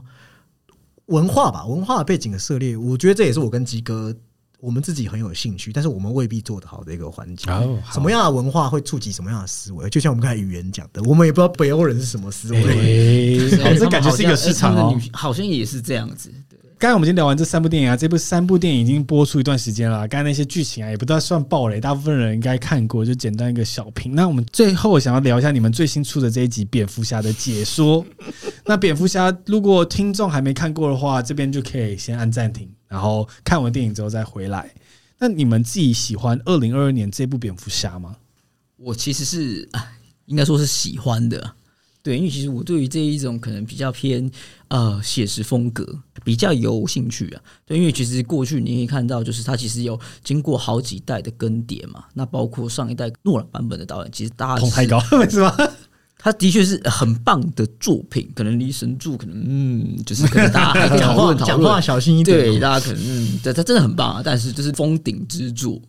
[1.07, 4.15] 文化吧，文化背景的涉猎，我觉得这也是我跟鸡哥
[4.61, 7.51] 我们自己很有兴趣，但是我们未必做得好的一个环节。
[7.51, 9.89] 哦，什么样的文化会触及什么样的思维？
[9.89, 13.39] 就像我们刚才语言讲的，我们也不知道北欧人是什么思维。
[13.39, 16.33] 欸、这感觉是一个市场哦，好像也是这样子。
[16.77, 20.07] 刚才我们已经聊完这三部电影啊，这部三部电影已经播出一段时间了。
[20.07, 24.15] 刚才那些剧情啊，也不知道算暴雷，大部分人应该看过，就简单一个小评。
[24.15, 28.07] 那我们最后想要聊一下你们最新出的这一集蝙蝠侠的解说。
[28.65, 34.75] 那蝙蝠侠，如果听众还没看过的话，这边就可以先按暂停，然后看完电影之后再回来。
[35.19, 38.17] 那你们自己喜欢二零二二年这部蝙蝠侠吗？
[38.77, 39.69] 我其实是
[40.27, 41.55] 应该说是喜欢的。
[42.01, 44.31] 对，因为其实我对于这一种可能比较偏
[44.69, 45.85] 呃写实风格
[46.25, 47.43] 比较有兴趣啊。
[47.67, 52.05] 对，因为其实过去你可以看到，就是它其实有经过好几代的更迭嘛。
[52.15, 55.57] 那包括上一代诺兰版本的导演，其实大家捧太高 是吧？
[56.19, 62.37] 他的确是很棒的作品，可能离神柱可能嗯，就是可能大家还可以讨论讨论，讲话小心一点。
[62.37, 65.81] 对，大家可能嗯，对他真的很棒啊，但是就是封顶之作。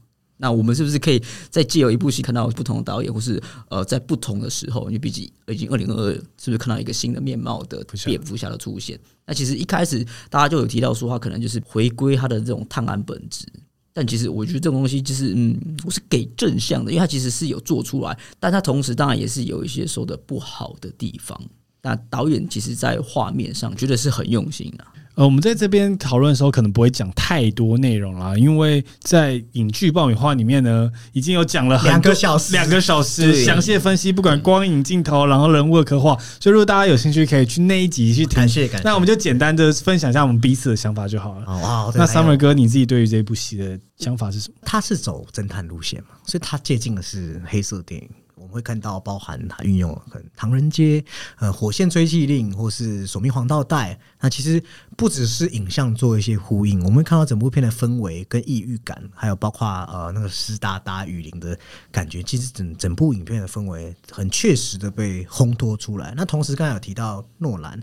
[0.41, 8.97] 那我们是不是可以再借由一部戏看到不同的导演，或是呃，在不同的时候，因为毕竟已经二零二二，是不是看到一个新的面貌的蝙蝠侠的出现？
[9.25, 13.45] 那其实一开始大家就有提到说，他可能就是回归他的这种探案本质。
[13.93, 21.39] 但其实我觉得这个东西就是，嗯，我是给正向的，因为它其实是有做出来，但它同时当然也是有一些说的不好的地方。
[21.81, 24.85] 那导演其实，在画面上觉得是很用心的。
[25.19, 36.17] 呃，我们在这边讨论的时候，可能不会讲太多内容啦，因为在影剧爆米花里面呢，已经有讲了两个小时，两个小时详细的分析，不管光影镜头，然后人物的刻画。
[36.39, 38.37] 所以，如果大家有兴趣，可以去那一集去听。
[38.37, 38.87] 感谢感谢。
[38.87, 41.43] 那我们就简单的分享一下我们彼此的想法就好了。
[41.47, 44.55] 哦，那 Summer 哥，你自己对于这部戏的想法是什么？
[44.61, 48.09] 他是走侦探路线嘛，所以他接近的是黑色电影。
[48.49, 51.03] 会看到，包含他运用很唐人街、
[51.37, 53.99] 呃火线追缉令，或是索命黄道带。
[54.19, 54.61] 那其实
[54.97, 61.57] 不只是影像做一些呼应，我们看到整部片的氛围跟异域感，还有包括呃那个湿哒哒雨林的
[61.91, 62.21] 感觉。
[62.21, 66.13] 其实整整部影片的氛围很确实的被烘托出来。
[66.17, 67.81] 那同时刚才有提到诺兰，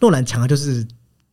[0.00, 0.86] 诺兰强的就是。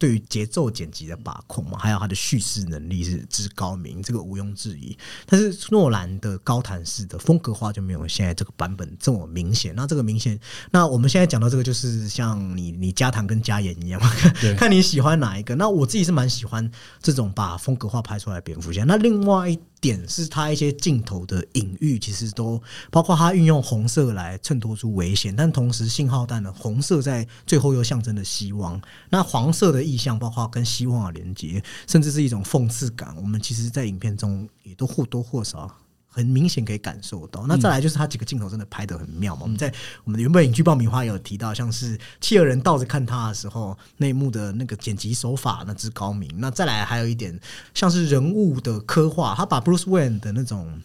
[0.04, 4.98] 对于节奏剪辑的把控嘛，还有他的叙事能力是之高明，这个毋庸置疑。
[5.26, 9.74] 但是诺兰的高谈式的风格化就没有现在这个版本这么明显。
[9.74, 10.38] 那这个明显，
[10.72, 14.12] 那我们现在讲到这个，就是像你你加糖跟加盐一样嘛，
[14.60, 15.56] 看你喜欢哪一个。
[15.56, 16.70] 那我自己是蛮喜欢
[17.02, 18.84] 这种把风格化拍出来的蝙蝠侠。
[18.84, 28.82] 那另外一点是他一些镜头的隐喻，其实都包括他运用红色来衬托出危险，但同时信号弹的红色在最后又象征着希望。
[29.10, 33.16] 那黄色的意象包括跟希望的连接，甚至是一种讽刺感。
[33.18, 35.72] 我们其实，在影片中也都或多或少。
[36.16, 39.42] 很明显可以感受到，那再来就是他几个镜头真的拍得很妙嘛。
[39.42, 39.74] 我们在
[40.04, 46.30] 我们的原本影剧爆米花也有提到，像是企鹅人倒着看他的时候，那一幕的那个剪辑手法那之高明。
[46.38, 47.40] 那再来还有一点，
[47.74, 50.80] 像是人物的刻画，他把 Bruce Wayne 的那种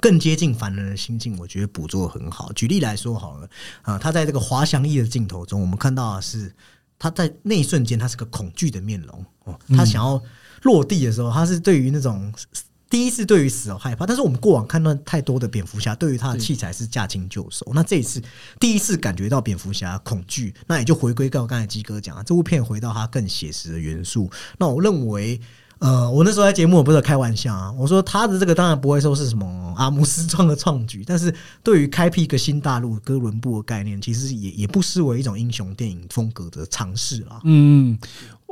[0.00, 2.52] 更接近凡人的心境，我觉得捕捉得很好。
[2.52, 3.50] 举例来说好了，
[3.82, 6.54] 啊，他在这个滑翔翼的镜头中，我们看到的是
[7.00, 10.22] 他在那一瞬间，他是个恐惧的面容哦，他想要
[10.62, 12.32] 落地的时候，他是对于那种。
[12.90, 17.70] 第一次对于死而害怕，但是我们过往看到太多的蝙蝠侠，对于他的器材是驾轻就熟。
[17.72, 18.20] 那这一次
[18.58, 24.28] 第一次感觉到蝙蝠侠恐惧，那也就回归到刚才基哥讲啊，这部片回到他更写实的元素。
[24.58, 25.40] 那我认为。
[25.80, 37.40] 呃，我那时候在节目我不是开玩笑啊，我说他的这个当然不会说是什么阿姆斯壮的创举，但是对于开辟一个新大陆哥伦布的概念，其实也也不失为一种英雄电影风格的尝试啊。
[37.44, 37.98] 嗯。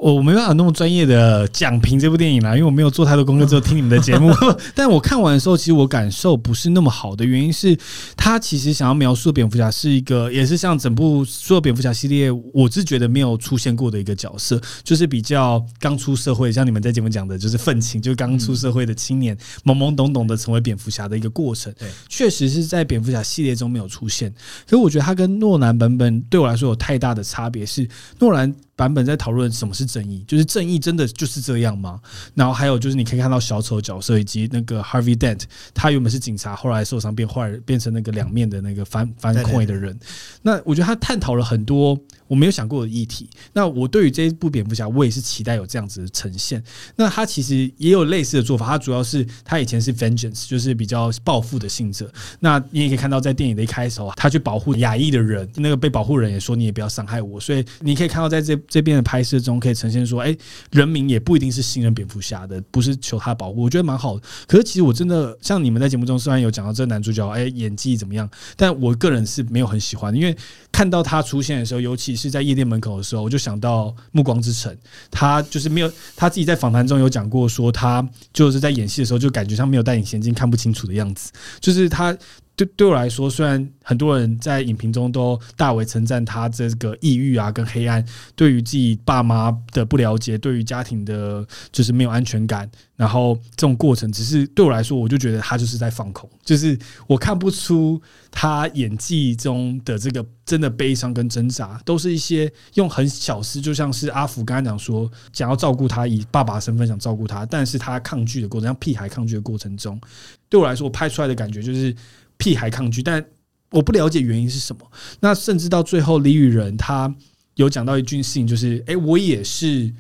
[0.01, 4.33] 我没办法那么专业的讲评这部电影啦，因为我没有做太多功课，只有听你们的节目。
[4.75, 7.77] 但我看完的时候，其实我感受不是那么好的原因是，
[8.17, 21.75] 他其实想要描述蝙蝠侠是一个，也是像整部所有蝙蝠侠系列，我是觉得没有出现过的一个角色，就是比较刚出社会，像你们在节目讲的，就是愤青，就是刚出社会的青年，懵懵懂懂的成为蝙蝠侠的一个过程。
[21.77, 24.33] 对，确实是在蝙蝠侠系列中没有出现。
[24.65, 27.89] 可是我觉得他跟诺兰版本对我来说有太大的差别，是
[28.21, 28.55] 诺兰。
[28.79, 32.01] 版本在讨论什么是正义，就是正义真的就是这样吗？
[32.33, 35.43] 然后还有就是你可以看到小丑角色以及那个 Harvey Dent，
[35.75, 39.99] 他原本是警察，后来受伤变坏，变成那个两面的那个反反馈的人。
[40.43, 41.99] 那我觉得他探讨了很多。
[42.29, 43.29] 我没有想过的议题。
[43.53, 46.63] 那我对于这一部蝙蝠侠，我也是期待有这样子的呈现。
[46.95, 48.67] 那他其实也有类似的做法。
[48.67, 52.09] 他主要是他以前是 vengeance，就是比较报复的性质。
[52.41, 57.41] 那你也可以看到，在电影的一开始，他去保护亚裔的人，那个被保护人也说你也不要伤害我。
[57.41, 60.37] 所以你可以看到，在这这边的拍摄中，可以呈现说，哎，
[60.71, 63.63] 人民也不一定是信任蝙蝠侠的，不是求他保护。
[63.63, 64.23] 我觉得蛮好的。
[64.47, 68.29] 可是其实我真的像你们在节目中虽然有讲到这个男主角，哎，演技怎么样？
[68.57, 70.37] 但我个人是没有很喜欢，因为
[70.71, 74.75] 看到他出现的时候，尤其是在夜店门口的时候，我就想到《暮光之城》，
[75.11, 82.15] 他就是没有他自己在访谈中有讲过，说他就是在演戏的时候就感觉像没有戴隐形眼镜看不清楚的样子，就是他。
[82.59, 88.05] 对对我来说，虽然很多人在影评中都大为称赞他这个抑郁啊跟黑暗，
[88.35, 98.03] 对于自己爸妈的不了解，对于家庭的就是没有安全感，然后这种过程，只是对我来说，我就觉得他就是在放空，就是我看不出
[98.33, 110.01] 他演技中的这个真的悲伤跟挣扎，都是一些用很小事，就像是阿福刚才讲说，想要照顾他，以爸爸身份想照顾他，但是他抗拒的过程，像屁孩抗拒的过程中，
[110.49, 111.95] 对我来说，我拍出来的感觉就是。
[112.39, 113.23] 屁孩抗拒，但
[113.71, 114.91] 我不了解原因是什么。
[115.21, 117.15] 那甚至到最后，李宇仁他
[117.57, 119.93] 有讲到一句事情，就是：“哎，我也是，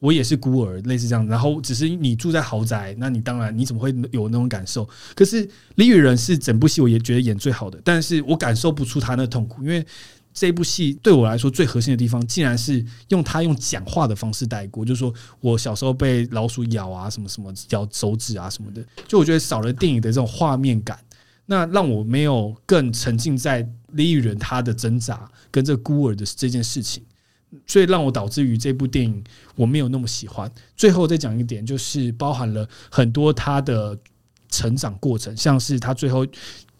[0.00, 1.26] 我也是孤儿，类似这样。
[1.26, 4.86] 然后只是你住在豪宅，那你当然你怎么会有那种感受？
[5.14, 9.86] 可是李宇仁是整部戏我也觉得演最好的，但是我感受不出他那痛苦，因为
[10.34, 20.98] 这部戏对我来说最核心的地方，竟然是用他用讲话的方式带过，就是说我小时候被老鼠咬啊，什么什么咬手指啊什么的，就我觉得少了电影的这种画面感。”
[21.46, 27.02] 那让我没有更沉浸在李宇仁他的挣扎跟这孤儿的这件事情，
[27.66, 29.22] 所以让我导致于这部电影
[29.56, 30.50] 我没有那么喜欢。
[30.76, 33.98] 最后再讲一点，就是包含了很多他的。
[34.50, 36.24] 成长过程，像是他最后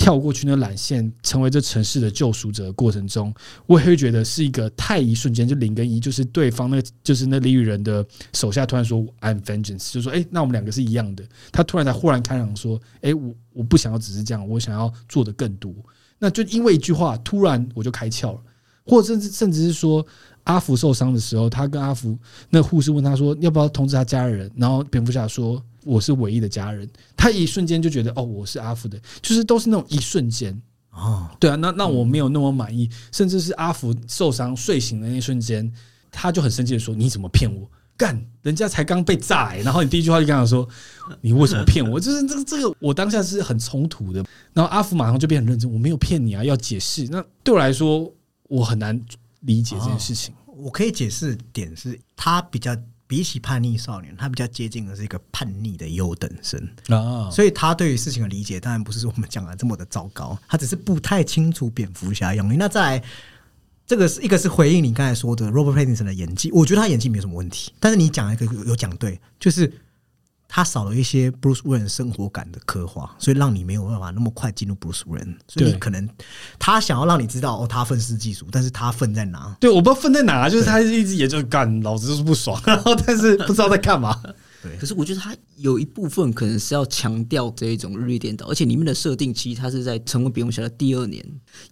[0.05, 3.33] 跳过去那缆线，成为这城市的救赎者过程中，
[3.65, 11.25] 我也会觉得是一个太一瞬间，就零跟一，就是对方那，就是那李宇仁的手下突然说 I'm vengeance，就说哎、那我们两个是一样的。
[11.51, 15.73] 他突然才忽然开朗说，哎、我我不想要只是这样，我想要做的更多。
[16.19, 18.41] 那就因为一句话，突然我就开窍了，
[18.85, 20.07] 或者甚至甚至是说，
[20.43, 22.15] 阿福受伤的时候，他跟阿福
[22.51, 25.65] 那护士问他说要不要通知他家人，然后蝙蝠侠说。
[25.85, 30.61] 我是唯一的家人，他一瞬间就觉得哦，我是阿福的，就是都是那种一瞬间
[30.91, 35.71] 哦，对啊，那那我没有那么满意，甚至是阿福受伤睡醒的那一瞬间，
[36.11, 37.69] 他就很生气的说：“你怎么骗我？
[37.97, 40.69] 干，人家才刚被炸，欸，然后你第一句话就跟他说：
[41.21, 41.99] 你为什么骗我？
[42.01, 44.25] 就是这个这个，我当下是很冲突的。
[44.53, 47.07] 然后阿福马上就变很认真，我没有骗你啊，要解释。
[47.11, 48.13] 那对我来说，
[48.49, 49.01] 我很难
[49.41, 50.35] 理解这件事情。
[50.47, 52.77] 我可以解释点是，他比较。
[53.07, 62.57] 比起叛逆少年，他比较接近的是一个叛逆的优等生啊，所以他对于事情的理解当然不是我们讲的这么的糟糕，他只是不太清楚蝙蝠侠用力。
[62.57, 63.05] 那再来，
[63.87, 69.73] 这个是一个是回应你刚才说的 Robert Pattinson 的演技，我觉得他演技没有什么问题，但是你讲一个有讲对，就是。
[70.55, 75.35] 他少了一些 Bruce Wayne 生活感的刻画，所以让你没有办法那么快进入 Bruce Wayne。
[75.49, 76.09] 所以你可能
[76.61, 79.57] 他想要让你知道哦，他愤世嫉俗，但是他愤在哪？
[79.59, 84.23] 对，我不知道愤在哪，就是他一直也就干，老子就是不爽， 然后但是不知道在干嘛。
[84.63, 91.21] 对，可是我觉得他有一部分可能是要强调这一种日夜颠倒，而且里面的设定其实他是在成为蝙蝠侠的第二年，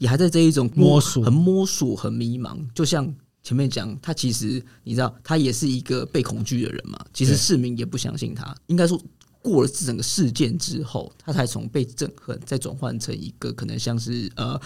[0.01, 3.15] 也还在这一种摸索、很摸索、很迷茫，就像。
[3.43, 8.55] 前面讲他其实你知道他也是一个被恐惧的人嘛，其实市民也不相信他。
[8.69, 9.01] 应该说
[9.41, 14.61] 过了这整个事件之后，他才从被憎恨再转换成一个可能像是呃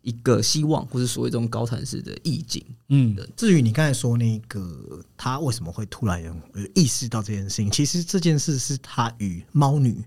[0.00, 2.64] 一个希望，或是所谓这种高谈式的意境。
[2.88, 6.22] 嗯，至于你刚才说那个他为什么会突然
[6.74, 10.02] 意识到这件事情，其实这件事是他与猫女、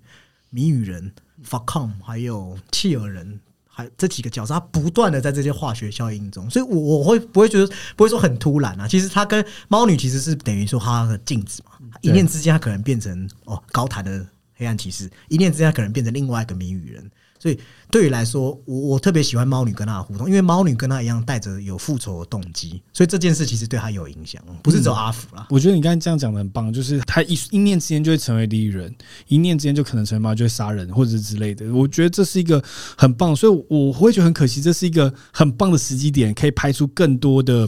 [0.50, 1.12] 谜语人、
[1.44, 3.40] 法康还有契尔人。
[3.78, 8.88] 还这几个角色，他不断的在这些化学效应中，所以我我会不会觉得不会说很突然啊？
[8.88, 14.26] 其实他跟猫女其实是等于说他的镜子嘛，一念之间他可能变成哦高谈的
[14.56, 17.12] 黑暗骑士，一念之间他可能变成另外一个谜语人。
[17.40, 17.60] 所以
[17.90, 25.48] 对于来说，我我特别喜欢猫女跟他的互动，因为猫女跟他一样带着有复仇的动机，所以这件事其实对他有影响，不是只有阿福啦。
[25.50, 28.94] 我觉得你刚才这样讲的很棒，就是他一一念之间就会成为第一人，
[29.28, 31.72] 一念之间就可能成为猫，就会杀人或者是之类的。
[31.74, 32.62] 我觉得这是一个
[32.98, 37.68] 很棒，所以我会觉得很可惜，这是一个很棒的时机点，可以拍出更多的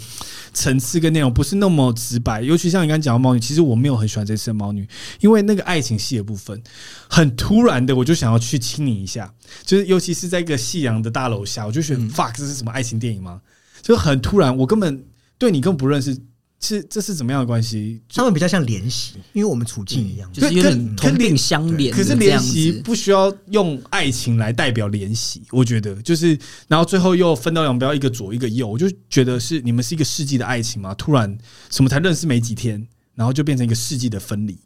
[0.54, 2.42] 层次跟内容，不是那么直白。
[2.42, 4.88] 尤其像你刚才讲的猫女，其实我没有很喜欢这次的猫女，
[5.22, 6.62] 因为那个爱情戏的部分
[7.10, 9.34] 很突然的，我就想要去亲你一下。
[9.64, 13.42] 就是，尤其是在一个夕阳的大楼下，我就觉得 fuck，这是什么爱情电影吗？
[13.82, 15.06] 就很突然，我根本
[15.38, 16.18] 对你根本不认识，
[16.60, 18.02] 是这是怎么样的关系？
[18.14, 21.90] 他们比较像怜惜，因为我们处境一样，就是有点同病相怜。
[21.92, 26.38] 可是怜惜不需要用爱情来代表怜惜，我觉得就是，
[26.68, 30.94] 然后最后又分道扬镳，一个左一个右，我就觉得是你们是一个世纪的爱情吗？
[30.96, 31.38] 突然
[31.70, 32.86] 什么才认识没几天，
[33.16, 34.60] 然后就变成一个世纪的分离，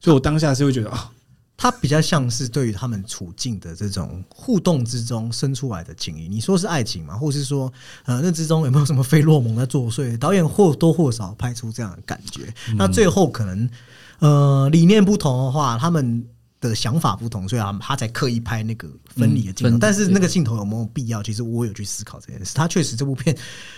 [0.00, 1.10] 所以我当下是会觉得啊。
[1.62, 6.26] 它比较像是对于他们处境的这种互动之中生出来的情谊。
[6.26, 7.14] 你说是爱情吗？
[7.14, 7.70] 或是说，
[8.06, 10.16] 呃，那之中有没有什么费洛蒙在作祟？
[10.16, 12.50] 导演或多或少拍出这样的感觉。
[12.78, 13.68] 那最后可能，
[14.20, 16.24] 呃，理念不同的话，他们。
[16.60, 19.78] 的想法不同，所以啊，他才刻意拍那个分离的镜头。
[19.78, 21.22] 但是那个镜头有没有必要？
[21.22, 22.52] 其实我有去思考这件事。
[22.54, 23.34] 他确实这部片，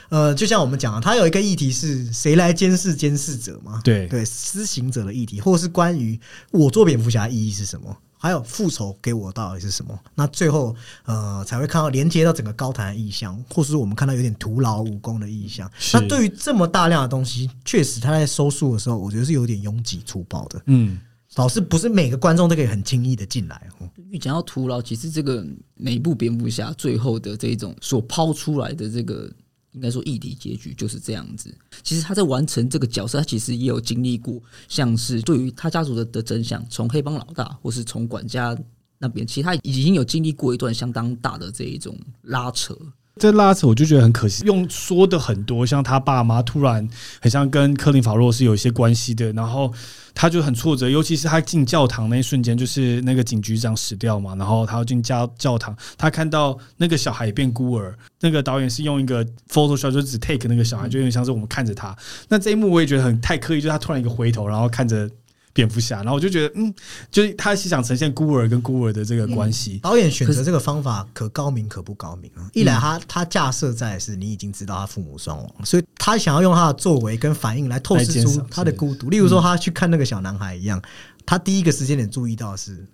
[0.09, 3.81] 呃，就像我们讲啊，他有一个议题是谁来监视监视者嘛？
[3.85, 6.19] 对对，施行者的议题，或是关于
[6.51, 7.97] 我做蝙蝠侠意义是什么？
[8.19, 9.99] 还有复仇给我到底是什么？
[10.15, 10.75] 那最后
[11.05, 15.71] 呃，才会看到连接到整个高谈的意象，或是我们看到有点徒劳无功的意象。
[15.93, 20.61] 那对于这么大量的东西，确实他在收束的时候，我觉得是有点拥挤粗暴的。
[20.67, 20.99] 嗯。
[21.37, 23.89] 老师不是每个观众都可以很轻易的进来哦。
[23.97, 29.33] 因为讲到徒劳，其实这个每一部蝙蝠侠最后的这一种所抛出来的这个，
[29.73, 31.55] 应该说议题结局就是这样子。
[31.83, 38.57] 其实他在完成这个角色，他其实也有经历过，像是对于他家族的的真相，从黑帮老大或是从管家
[38.99, 42.77] 那边，其实他已经有经历过一段相当大的这一种拉扯。
[43.17, 46.89] 这拉扯我就觉得很可惜，用说的很多，像他爸妈突然
[47.21, 49.73] 很像跟科林法洛是有一些关系的，然后
[50.15, 61.95] 他就很挫折，尤其是他进教堂那一瞬间，就是那个警局长死掉嘛，然后他要进教教堂，他看到那个小孩变孤儿，那个导演是用一个 Photoshop 就只 take 那个小孩，就有点像是我们看着他。
[62.29, 65.09] 那这一幕我也觉得很太刻意，就是他突然一个回头，然后看着。
[65.53, 66.75] 蝙蝠侠，然后我就觉得，嗯，
[67.11, 69.79] 就是他是想呈现孤儿跟孤儿的这个关系。
[69.79, 72.49] 导演选择这个方法可高明可不高明啊！
[72.55, 79.11] 一来他他架设在是你已经知道他父母双亡，所以他想要用他的作为跟反应来透视出他的孤独。
[79.11, 80.81] 例如说，他去看那个小男孩一样，
[81.27, 82.87] 他第一个时间点注意到是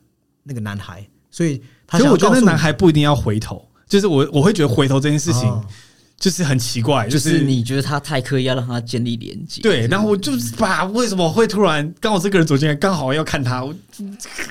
[0.42, 2.10] 那个男孩，所以他想。
[2.10, 5.62] 我觉得那男孩不一定要回头，就是我我会觉得回头这件事情。
[6.18, 13.64] 就是很奇怪，就是你觉得他太刻意要让他建立连接，对，然后我就是把为什么会突然刚好这个人走进来，刚好要看他，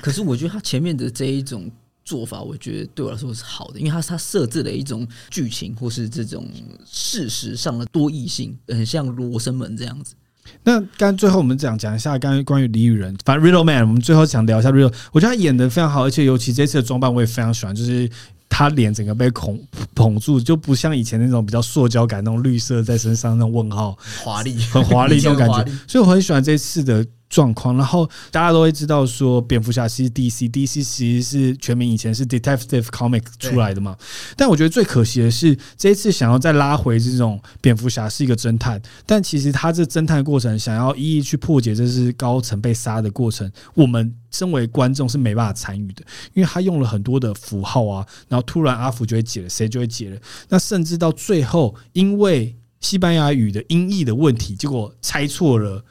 [0.01, 1.69] 可是我觉得他前面的这一种
[2.05, 6.47] 做法，我觉得对我来说是好的，因为他他设置了一种剧情或是这种
[6.85, 10.15] 事实上的多异性，很像罗生门这样子。
[10.63, 18.09] 那刚最后我们讲讲一下刚关于李雨仁，反正 Riddle Man，我们最后想聊一下 Riddle，我觉得他演的非常好，而且尤其这次的装扮我也非常喜欢，就是。
[18.49, 19.59] 他脸整个被捧
[19.93, 25.65] 捧住，就不像以前那种比较塑胶感，那种绿色在身上那种问号，华丽，很华丽 那种感觉。
[25.87, 27.05] 所以我很喜欢这次的。
[27.29, 33.97] 状况，然后大家都会知道说，蝙蝠侠其实 DC，DC 其实是全名以前是 Detective Comic 出来的嘛。
[34.35, 46.03] 但我觉得最可惜的是，这一次想要再拉回这种蝙蝠侠是一个侦探，但其实他这侦探的过程想要一一去破解这是高层被杀的过程，我们身为观众是没办法参与的，
[46.33, 50.17] 因为他用了很多的符号啊，然后突然阿福就会解了，谁就会解了，
[50.49, 55.83] 那甚至到最后因为西班牙语的音译的问题，结果猜错了。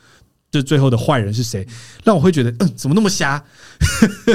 [0.50, 1.66] 这最后的坏人是谁？
[2.04, 3.44] 让我会觉得，嗯，怎么那么瞎？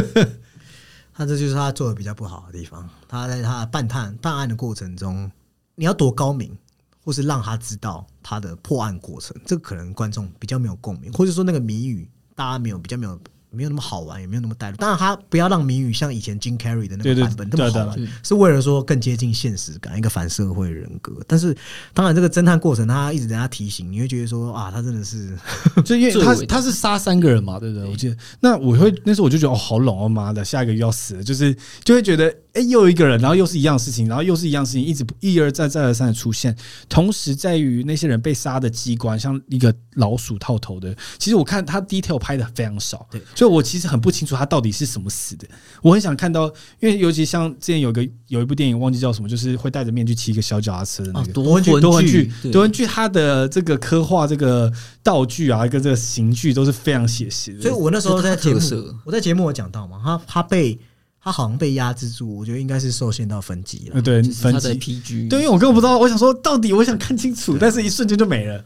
[1.13, 2.89] 他这就是他做的比较不好的地方。
[3.07, 5.31] 他在他办探办案的过程中，
[5.75, 6.57] 你要多高明，
[7.03, 13.19] 或是让他知道他的破案过程，这可能观众比较没有共鸣，或者说那个谜语大家没有比较没有。
[13.51, 14.77] 没有那么好玩，也没有那么带入。
[14.77, 21.13] 当然，他不要让谜语像以前 Jim Carrey 的那个版本那么好玩，是为了说更接近现实感，一个反社会人格。
[21.27, 21.55] 但是，
[21.93, 25.37] 当然这个侦探过程，他一直在他提醒，你会觉得说啊，他真的是，
[25.83, 27.89] 就因为他他是杀三个人嘛，对不对？
[27.89, 36.53] 我记得那我会那时候我就觉得哦，好冷哦，妈的，下一个又要死了，就是就会觉得哎，又有一个人，然后又是一样的事情，然后又是一样的事情，一直一而再再而三的出现。
[36.89, 45.47] 同时，在于那些人被杀的机关，像一个老鼠套头的，其实我看他 detail 拍的非常少，对，所以我其实很不清楚他到底是什么死的。
[45.81, 46.47] 我很想看到，
[46.81, 54.69] 因为尤其像之前有个有一部电影忘记叫什么，就是会戴着面具骑一个小脚踏车的那个夺魂锯，夺魂锯，夺魂锯，他的这个刻画这个
[55.01, 57.61] 道具啊，跟这个刑具都是非常写实的。
[57.61, 58.59] 所以我那时候在节目，
[59.05, 60.77] 我在节目我讲到嘛，他他被。
[61.23, 64.01] 他好像被压制住，我觉得应该是受限到分级了。
[64.01, 65.29] 对，分级 PG。
[65.29, 68.65] 对，因为我根本不知道，我想说到底，我想看清楚，但是一瞬间就没了。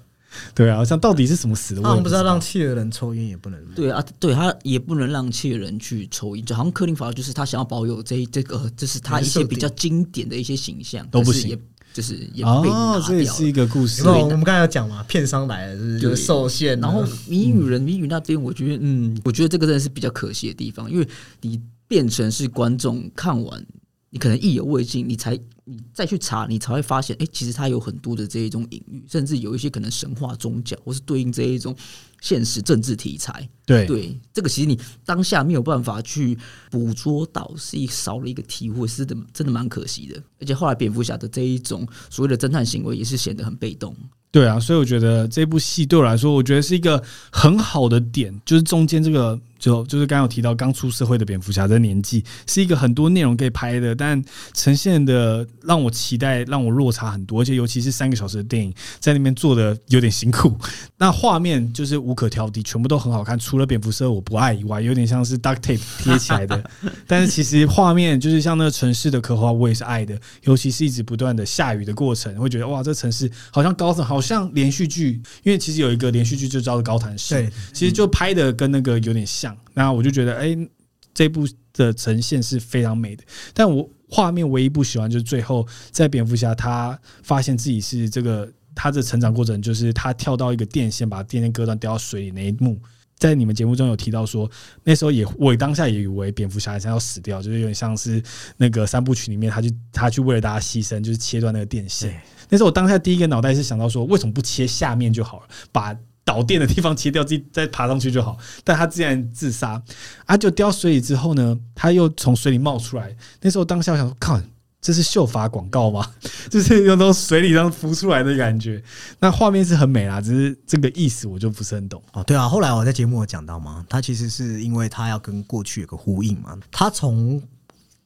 [0.53, 1.81] 对啊，我想到底是什么死的？
[1.81, 3.59] 他们不知道让企鹅人抽烟也不能。
[3.75, 11.59] 对啊，对他也不能让企鹅人去抽烟，就好像克林法就是他想要保有这这个，这是他一些比较经典的一一些形象都不行，也
[11.93, 14.01] 就是也被哦，这也是一个故事。
[14.01, 16.79] 因为我们刚才有讲嘛，片商来了就是受限。
[16.79, 21.07] 然后谜语人谜语那边，我觉得嗯，我觉得这个真的是比较可惜的地方，因为
[21.41, 21.59] 你。
[21.87, 23.65] 变成是观众看完，
[24.09, 31.75] 你可能意犹未尽，你才你再去查，你才会发现，哎、欸，其实它有很多的这一种隐喻，甚至有一些可能神话宗教，或是对应这一种
[32.21, 33.49] 现实政治题材。
[33.65, 36.37] 对对，这个其实你当下没有办法去
[36.69, 40.21] 捕捉到，是一少了一个体会，是的，真的蛮可惜的。
[40.39, 43.95] 而且后来蝙蝠侠的这一种所谓的侦探行为，也是显得很被动。
[44.29, 47.01] 对啊，所以我觉得这部戏对我来说，我觉得是一个
[47.31, 49.39] 很好的点，就是中间这个。
[49.57, 54.21] 就就是刚刚有提到刚出社会的蝙蝠侠的年纪，是一个很多内容可以拍的，但
[54.53, 60.57] 呈现的让我期待，让我落差很多，而且尤其是三个小时的电影，在那边做的有点辛苦。
[60.97, 66.71] 那画面就是无可挑剔，全部都很好看，除了蝙蝠车我不爱以外，有点像是 duct tape 贴起来的。
[67.07, 79.55] 但是其实画面就是像那个城市的刻画，我也是爱的，尤其是一直不断的下雨的过程，会觉得哇，这城市好像高层，好像连续剧，因为其实有一个连续剧就叫做《高谭市》，对，其实就拍的跟那个有点像。
[79.73, 80.69] 那我就觉得，哎、欸，
[81.13, 83.23] 这部的呈现是非常美的。
[83.53, 92.79] 但我画面唯一不喜欢就是最后，在蝙蝠侠他发现自己是这个他的成长过程，就是他跳到一个电线，把电线割断掉到水里那一幕。
[93.17, 94.49] 在你们节目中有提到说，
[94.85, 98.23] 那时候也我当下也以为蝙蝠侠好像要死掉，就是有点像是
[98.55, 102.17] 那个三部曲里面，他去他去为了大家牺牲，就是切断那个电线。
[102.47, 105.93] 那时候我当下第一个脑袋是想到说，为什么不切下面就好了，把。
[106.25, 108.37] 导电的地方切掉，自己再爬上去就好。
[108.63, 109.81] 但他竟然自杀，
[110.25, 113.15] 啊，就掉水里之后呢，他又从水里冒出来。
[113.41, 114.43] 那时候当下我想说，看
[114.81, 116.11] 这是秀发广告吗？
[116.49, 118.83] 就是用从水里上浮出来的感觉。
[119.19, 122.01] 那画面是很美啦，只是这个意思我就不是很懂。
[122.13, 127.41] 哦，对啊，后来我在节目有讲到嘛，他其实是因为他要跟过去有个呼应嘛，他从。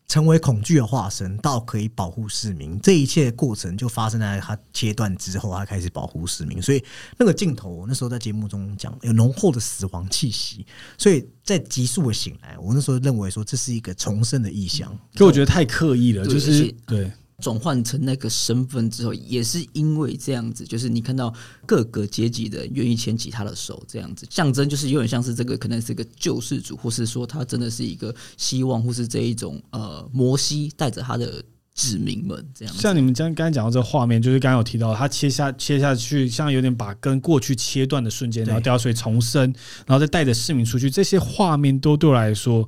[0.09, 6.59] 成为恐惧的化身，到可以保护市民，这一切过程就发生在他切断之后，他开始保护市民。
[6.59, 6.83] 所以
[7.17, 10.65] 那个镜头，那时候在节目中讲有浓厚的死亡气息，
[10.97, 17.09] 所以在急速的醒来，我那时候认为说这是一个重生的意象，可我觉得太刻意了，就是对。
[17.39, 21.33] 转换成那个身份之后，也是因为这样子，就是你看到
[21.65, 32.75] 各个阶级的愿意牵起他的手，这样子象征，就是有点像是这个可能是一个救世主，或是说他真的是一个希望，或是这一种呃摩西带着他的子民们这样。
[32.75, 39.43] 像你们刚刚讲到这个画面，就是刚刚有提到他切下切下去，像有点把跟过去切断的瞬间，然后掉水重生，
[39.85, 42.67] 然后再带着市民出去，这些画面都对我来说。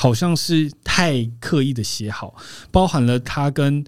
[0.00, 2.32] 好像是太刻意的写好，
[2.70, 3.84] 包含了他跟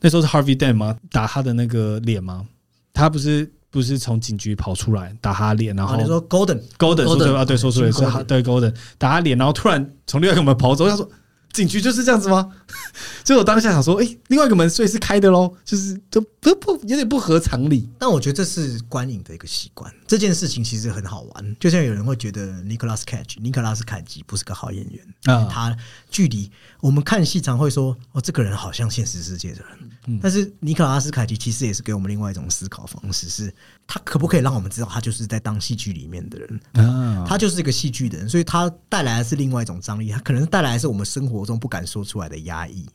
[0.00, 0.96] 那时候是 Harvey Dent 吗？
[1.10, 2.46] 打他的那个脸吗？
[2.94, 11.06] 他不是不是从警局跑出来打他脸，然后、啊、你说 Golden Golden 说对啊，对说出来是对 Golden 打他脸，然后突然从另外一个门跑走，他说。
[11.52, 12.50] 警局就是这样子吗？
[13.24, 17.88] 所以我当下想说，哎、欸，另外一个门所以是开的喽，就是都不不有点不合常理。
[17.98, 19.92] 但我觉得这是观影的一个习惯。
[20.06, 25.76] 这件事情其实很好玩，就像有人会觉得尼克拉斯凯奇尼克拉斯凯奇不是个好演员啊，他
[26.10, 26.50] 距离
[26.80, 29.90] 我们看戏常会说，哦，这个人好像现实世界的人。
[30.06, 33.54] 嗯、但是尼克拉斯凯奇其实也是给我们另外一种思考方式，是
[33.86, 37.24] 他可不可以让我们知道他就是在当戏剧里面的人啊？
[37.28, 42.86] 他就是一个戏剧的人，所以他带来的是另外一种张力，他可能带来的是我们生活中不敢说出来的压抑。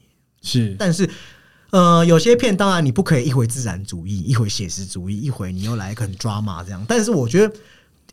[0.41, 1.09] 是，但是
[1.69, 6.83] 呃，有些片当然你不可以一回自然主义，一回写实主义，一回你又来一个很 drama 这样。
[6.88, 7.55] 但是我觉得。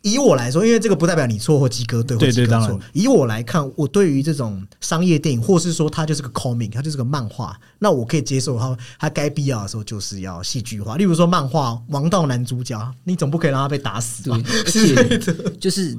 [0.03, 2.79] 以我来说，因为这个不代表你错或鸡哥对或鸡哥错。
[2.93, 8.77] 以我来看，我对于这种商业电影，或是说它就是个 comic，它就是个漫画，那我可以接受它。
[8.99, 10.97] 它该必要的时候就是要戏剧化。
[10.97, 14.37] 例如说，漫画王道男主角，你总不可以让他被打死吧？
[14.39, 15.97] 对，而 且就是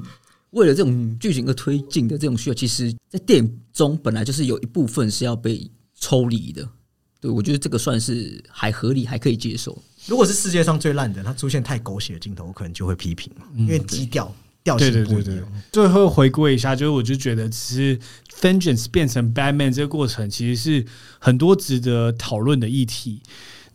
[0.52, 6.68] 为了这种剧情的推进的这种需要，其实，在电影中本来就是有一部分是要被抽离的。
[7.24, 9.82] 对，我觉得这个算是还合理，还可以接受。
[10.08, 14.30] 如果是世界上最烂的，它出现太狗血的镜头，我可能就会批评，因为基调
[14.62, 15.24] 调性不一样。
[15.24, 17.98] 对对最后回归一下，就是我就觉得，其实
[18.42, 20.86] Vengeance 变成 Batman 这个过程，其实是
[21.20, 23.22] 很多值得讨论的议题。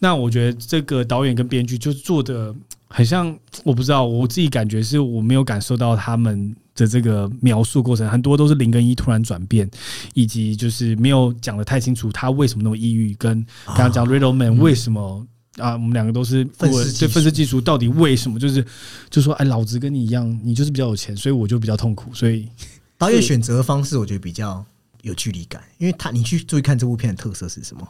[0.00, 2.54] 那我觉得这个导演跟编剧就做的
[2.88, 3.34] 很像，
[3.64, 9.68] 我不知道，我自己感觉是我没有感受到他们的这个描述过程，很多都是零跟一突然转变，
[10.14, 15.26] 以及就是没有讲的太清楚他为什么那么抑郁，跟刚刚讲 Riddleman 为什么、哦。
[15.56, 16.70] 啊，我们两个都是对
[17.08, 18.38] 愤世嫉俗，到底为什么？
[18.38, 18.64] 就是
[19.10, 22.14] 就说，哎，老子跟你一样，你就是比较有钱，所以我就比较痛苦。
[22.14, 22.48] 所以
[22.96, 24.64] 导演选择的方式，我觉得比较
[25.02, 27.88] 有距离感，因为他你去注意看这部片的特色是什么？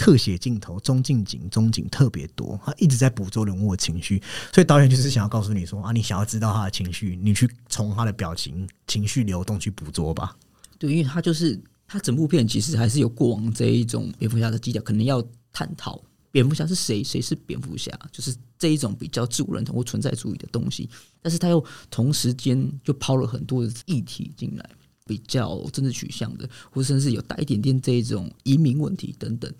[0.00, 10.34] 特写镜头、中近景、中景特别多，他一直在捕捉人物的情绪，所以导演就是想要告诉你说啊，你想要知道他的情绪，你去从他的表情、情绪流动去捕捉吧。
[10.78, 15.22] 对，因为他就是他整部片其实还是有过往这一种蝙蝠侠的基调，可能要
[15.52, 16.02] 探讨。
[16.32, 17.04] 蝙蝠侠是谁？
[17.04, 17.92] 谁是蝙蝠侠？
[18.10, 20.88] 就是这一种比较自我认同或存在主义的东西，
[21.20, 24.70] 但是他又同时间就抛了很多的议题进来，
[25.04, 29.52] 比较政治取向的，或甚至有带一点点这一种移民问题等等。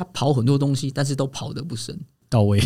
[0.00, 1.94] 他跑很多东西，但是都跑得不深
[2.30, 2.58] 到位，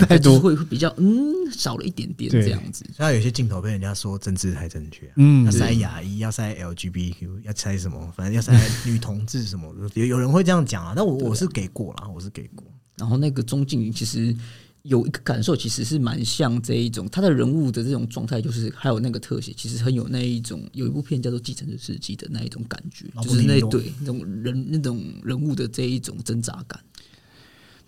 [0.00, 2.84] 太多会会比较嗯少了一点点这样子。
[2.98, 8.12] 他有些镜头被人家说政治太正确，嗯，要塞牙医，要塞 LGBTQ，要塞什么？
[8.16, 8.52] 反正要塞
[8.84, 9.72] 女同志什么？
[9.94, 10.92] 有有人会这样讲啊？
[10.96, 12.66] 但我我是给过了，我是给过。
[12.96, 14.34] 然后那个钟静其实
[14.82, 26.80] 有一个感受，其实是蛮像这一种他的人物的这种状态，就是还有那个特写，其实很有那一种有一部片叫做《继承者世纪》的那一种感觉，就是那对那种人那种人物的这一种挣扎感。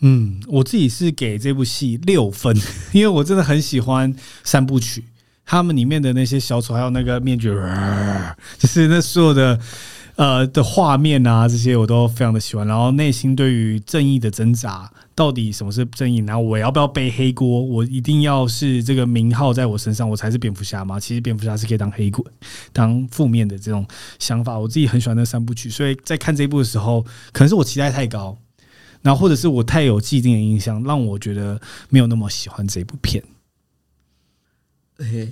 [0.00, 2.56] 嗯，我自己是给这部戏六分，
[2.92, 4.14] 因为我真的很喜欢
[4.44, 5.04] 三部曲，
[5.44, 7.48] 他们里面的那些小丑，还有那个面具，
[8.58, 9.58] 就是那所有的。
[10.16, 12.66] 呃的画面啊，这些我都非常的喜欢。
[12.66, 16.18] 然后内心对于正义的挣扎，到底什么是正义？
[16.18, 17.62] 然后我要不要背黑锅？
[17.62, 21.00] 我一定要是这个名号在我身上，我才是蝙蝠侠吗？
[21.00, 22.24] 其实蝙蝠侠是可以当黑鬼，
[22.72, 23.86] 当负面的这种
[24.18, 24.58] 想法。
[24.58, 27.02] 我自己很喜欢那三部曲，所以在看这一部的时候，
[27.32, 28.38] 可能是我期待太高，
[29.02, 33.22] 然后或者是我太有既定的印象，让我觉得没有那么喜欢这一部片。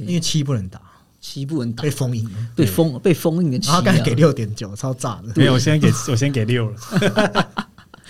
[0.00, 0.80] 因为七不能打。
[1.22, 5.32] 七不能打，被封印，被封被封印的七，然后刚才给六点九，超炸的。
[5.36, 6.76] 没有，我先给我先给六了。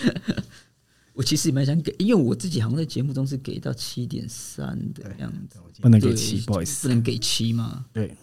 [1.13, 7.85] 我其实也蛮想给，因为我自己好像在节目中是给到七点三的样子，不能给七，不好意思，不能给七吗？
[7.93, 8.17] 对，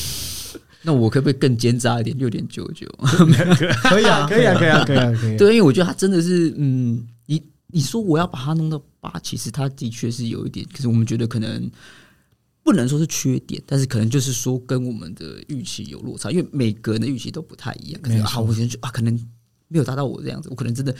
[0.80, 2.88] 那我可不可以更奸诈一点，六点九九？
[3.82, 5.36] 可以啊，可以啊，可以啊，可以啊，可以。
[5.36, 11.70] 对，因为我觉得他真的是，嗯，你你说我要把它弄到八，其实他的确是有一点，可是我们觉得可能。
[12.64, 18.00] 不能说是缺点，但是可能就是说跟我们的预期有落差，因为每个人的预期都不太一样。
[18.00, 19.14] 可能啊，我觉得啊，可能
[19.68, 20.96] 没有达到我这样子，我可能真的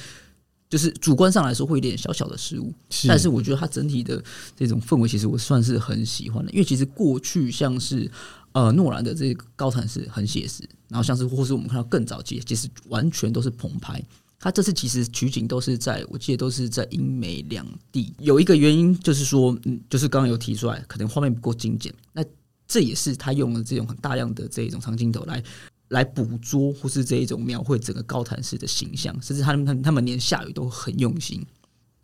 [0.68, 2.70] 就是主观上来说会有点小小的失误。
[2.90, 4.22] 是，但是我觉得它整体的
[4.54, 6.52] 这种氛围，其实我算是很喜欢的。
[6.52, 8.10] 因为其实过去像是
[8.52, 14.04] 呃诺兰的这个高产是很写实，然后像是或是我们看到更早期，其实完全都是棚拍。
[14.44, 18.12] 他这次其实取景都是在，我记得都是在英美两地。
[18.18, 21.90] 有一个原因就是说，嗯，就是刚刚有提出来，可能画面不够精简。
[22.12, 22.22] 那
[22.68, 25.42] 这也是他用了这种很大量的这一种长镜头来
[25.88, 31.42] 来捕捉，或是这一种描绘整个高谭市的形象，甚至他们他们连下雨都很用心。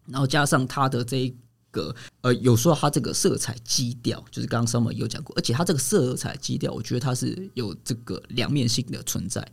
[0.07, 1.37] 然后加上他的这一
[1.71, 9.47] 个呃，有说到他这个色彩基调，就是刚刚 Summer 有讲过，而且他这个色彩基调，我觉得它是有这个两面性的存在。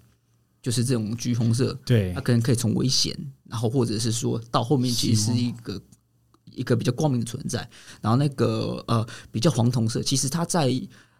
[0.62, 5.82] 就是这种橘红色，对，它可能可以从危险，然后或者是说到后面其实是一个
[6.53, 7.60] 一个比较光明的存在。
[8.01, 10.70] 然后那个呃比较黄铜色，其实它在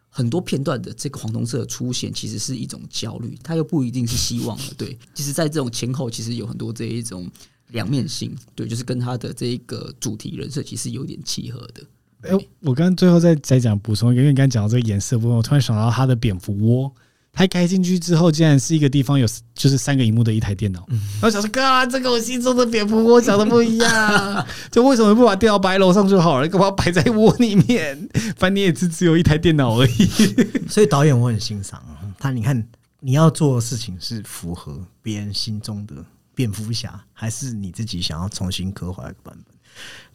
[0.10, 4.64] 很多片段的这个黄铜色出现，其实是一种焦虑，它又不一定是希望了。
[4.76, 7.30] 对，其实，在这种前后，其实有很多这一种
[7.70, 8.36] 两面性。
[8.56, 11.84] 对，就是跟它的这一个主题人设其实有点契合的。
[12.22, 12.32] 哎，
[12.62, 16.92] 我刚刚最后再再讲补充一个，因为你刚刚讲到这个颜色部分，我突然想到它的蝙蝠窝。
[17.38, 20.84] 他开进去之后，竟然是一个地方有就是三个荧幕的一台电脑。
[20.90, 24.48] 然后想说，哥，这跟我心中的蝙蝠窝想的不一样。
[24.72, 26.48] 就为什么不把电脑摆楼上就好了？
[26.48, 28.10] 干嘛摆在窝里面？
[28.38, 30.10] 反正你也是只有一台电脑而已。
[30.68, 32.32] 所以导演我很欣赏啊他。
[32.32, 32.68] 你看，
[33.02, 35.94] 你要做的事情是符合别人心中的
[36.34, 39.56] 蝙蝠侠，还是你自己想要重新刻画一个版本？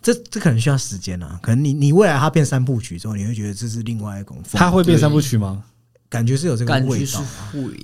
[0.02, 1.38] 这这可能需要时间啊。
[1.40, 4.58] 可能你你未来他变三部曲之后，你会觉得这是另外一种风。
[4.58, 5.62] 他会变三部曲吗？
[6.12, 7.24] 感觉是有这个味道，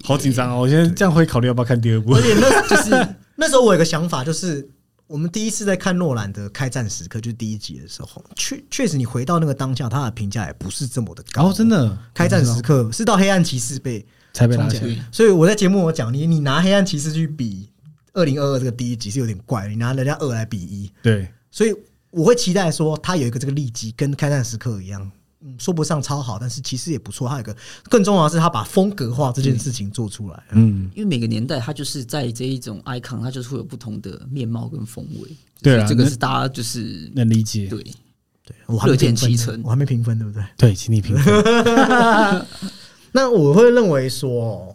[0.05, 0.61] 好紧张哦！
[0.61, 2.15] 我现在这样会考虑要不要看第二部。
[2.15, 4.69] 而且那 就是那时候我有个想法，就是
[5.07, 11.49] 我们第一次在看诺兰的开战时刻，就是第一集的时候，确确实你回到那个当下，他的评价也不是这么的高。
[11.49, 14.05] 哦，真的，开战时刻是到黑暗骑士被
[14.35, 15.05] 才被拉起来。
[15.11, 17.71] 所以我在节目我讲你，你拿黑暗骑士去比
[18.13, 21.75] 二零二二这个第一集是有点怪，你拿人家二来比一，对，所以
[22.11, 25.11] 我会期待说他有一个这个利基跟开战时刻一样。
[25.41, 27.29] 嗯，说不上超好，但是其实也不错。
[27.29, 30.43] 还有一个更重要的是，他把风格化这件事情做出来。
[30.51, 35.31] 嗯，因为每个年代它就是在这一种 icon，它就是会有不同的面貌跟风味。
[35.63, 37.69] 对啊，这个是大家就是能理解。
[37.69, 37.81] 对，
[38.45, 40.45] 对我还没乐见其成，我还没评分，对不对？
[40.57, 41.35] 对，请你评分。
[43.13, 44.75] 那我会认为说，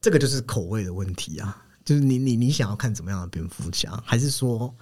[0.00, 1.54] 这个就是口味的问题啊，
[1.84, 4.74] 就是你你你想要看怎么样的蝙蝠侠，还是说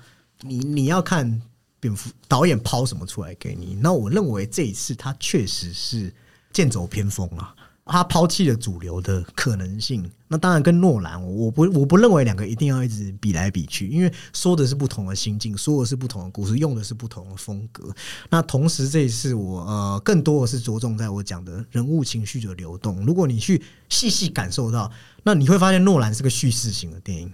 [0.43, 1.43] 你你要看？
[1.81, 3.77] 蝙蝠导演抛什么出来给你？
[3.81, 6.12] 那我认为这一次他确实是
[6.53, 7.55] 剑走偏锋啊，
[7.85, 10.11] 他抛弃了主流的可能性。
[10.29, 17.95] 那当然跟诺兰，我不我不认为两个一定要一直比来比去，因为说的是不同的心境，说的是不同的故事，用的是不同的风格。
[18.29, 23.07] 那同时这一次我呃更多的是着重在我讲的人物情绪的流动。
[23.07, 24.91] 如果你去细细感受到，
[25.22, 27.33] 那你会发现诺兰是个叙事型的电影。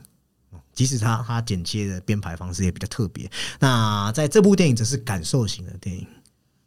[0.72, 6.06] 即使他他剪切的编排方式也比较特别，那在这部电影则是感受型的电影，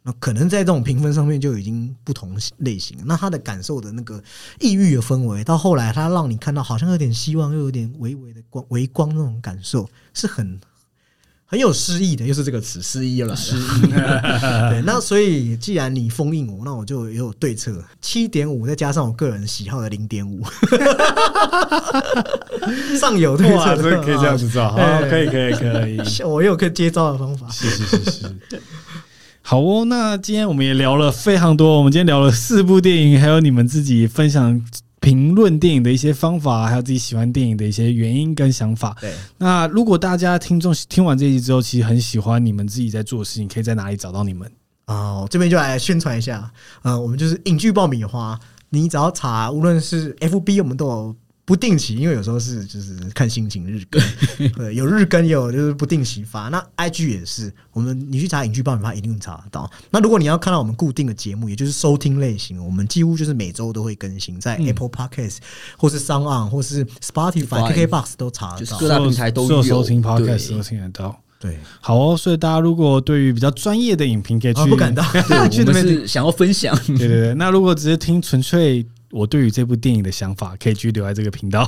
[0.02, 2.96] 那可能在这种评分上面就已经不同类型。
[3.04, 4.22] 那他的感受的那个
[4.60, 10.60] 抑郁的氛围，到后来他让你看到好像有点希望，又有点微微的光微光那种感受，是很。
[11.48, 13.36] 很有诗意的，又是这个词，诗意了。
[13.36, 13.82] 诗意，
[14.68, 14.82] 对。
[14.84, 17.80] 那所以，既然你封印我，那我就也有对策。
[18.00, 20.42] 七点五，再加上我个人喜好的零点五，
[22.98, 24.60] 上有对策，可以这样子做。
[24.68, 24.76] 好，
[25.08, 26.00] 可以，可以，可以。
[26.24, 27.48] 我也有可以接招的方法。
[27.48, 28.36] 是是是是。
[29.40, 31.78] 好哦，那今天我们也聊了非常多。
[31.78, 34.60] 我们今天聊了四部电影，还有你们自己分享。
[35.06, 38.96] 评论电影的一些方法，还有自己喜欢电影的一些原因跟想法。
[39.00, 44.50] 对，那如果大家听众听完这一集之后，其实很喜欢你们自己在做的事情，可以在哪里找到你们？
[44.86, 46.50] 哦，这边就来宣传一下。
[46.82, 48.36] 呃，我们就是影剧爆米花，
[48.70, 51.16] 你只要查，无论是 FB，我们都有。
[51.46, 54.02] 不定期，因为有时候是就是看心情日更，
[54.58, 56.48] 对，有日更也有就是不定期发。
[56.48, 59.70] 那 IG 也是，我们你去查影剧爆米花一定查得到。
[59.90, 65.42] 那如果你要看到我们固定的节目，也就是收听类型，我们几乎就是每周都会更新，在 Apple Podcast、嗯、
[65.78, 71.16] 或是 SoundOn 或是 Spotify、KKBox 都查得到，各大平台都有收听 Podcast 都听得到。
[71.38, 72.16] 对，好哦。
[72.16, 75.06] 所以大家如果对于比较专业的影评，可以去、啊、不敢当，
[75.48, 76.76] 去那边是想要分享。
[76.86, 78.84] 对对对，那如果只是听纯粹。
[79.10, 81.64] 我对于这部电影的想法，可以继续留在这个频道。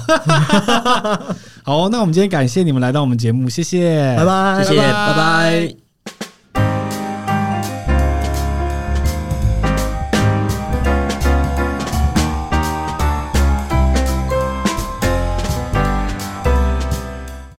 [1.62, 5.12] 好，那我们今天感谢你们来到我们节目，谢谢，拜拜，谢谢，拜拜。
[5.12, 5.88] 拜拜。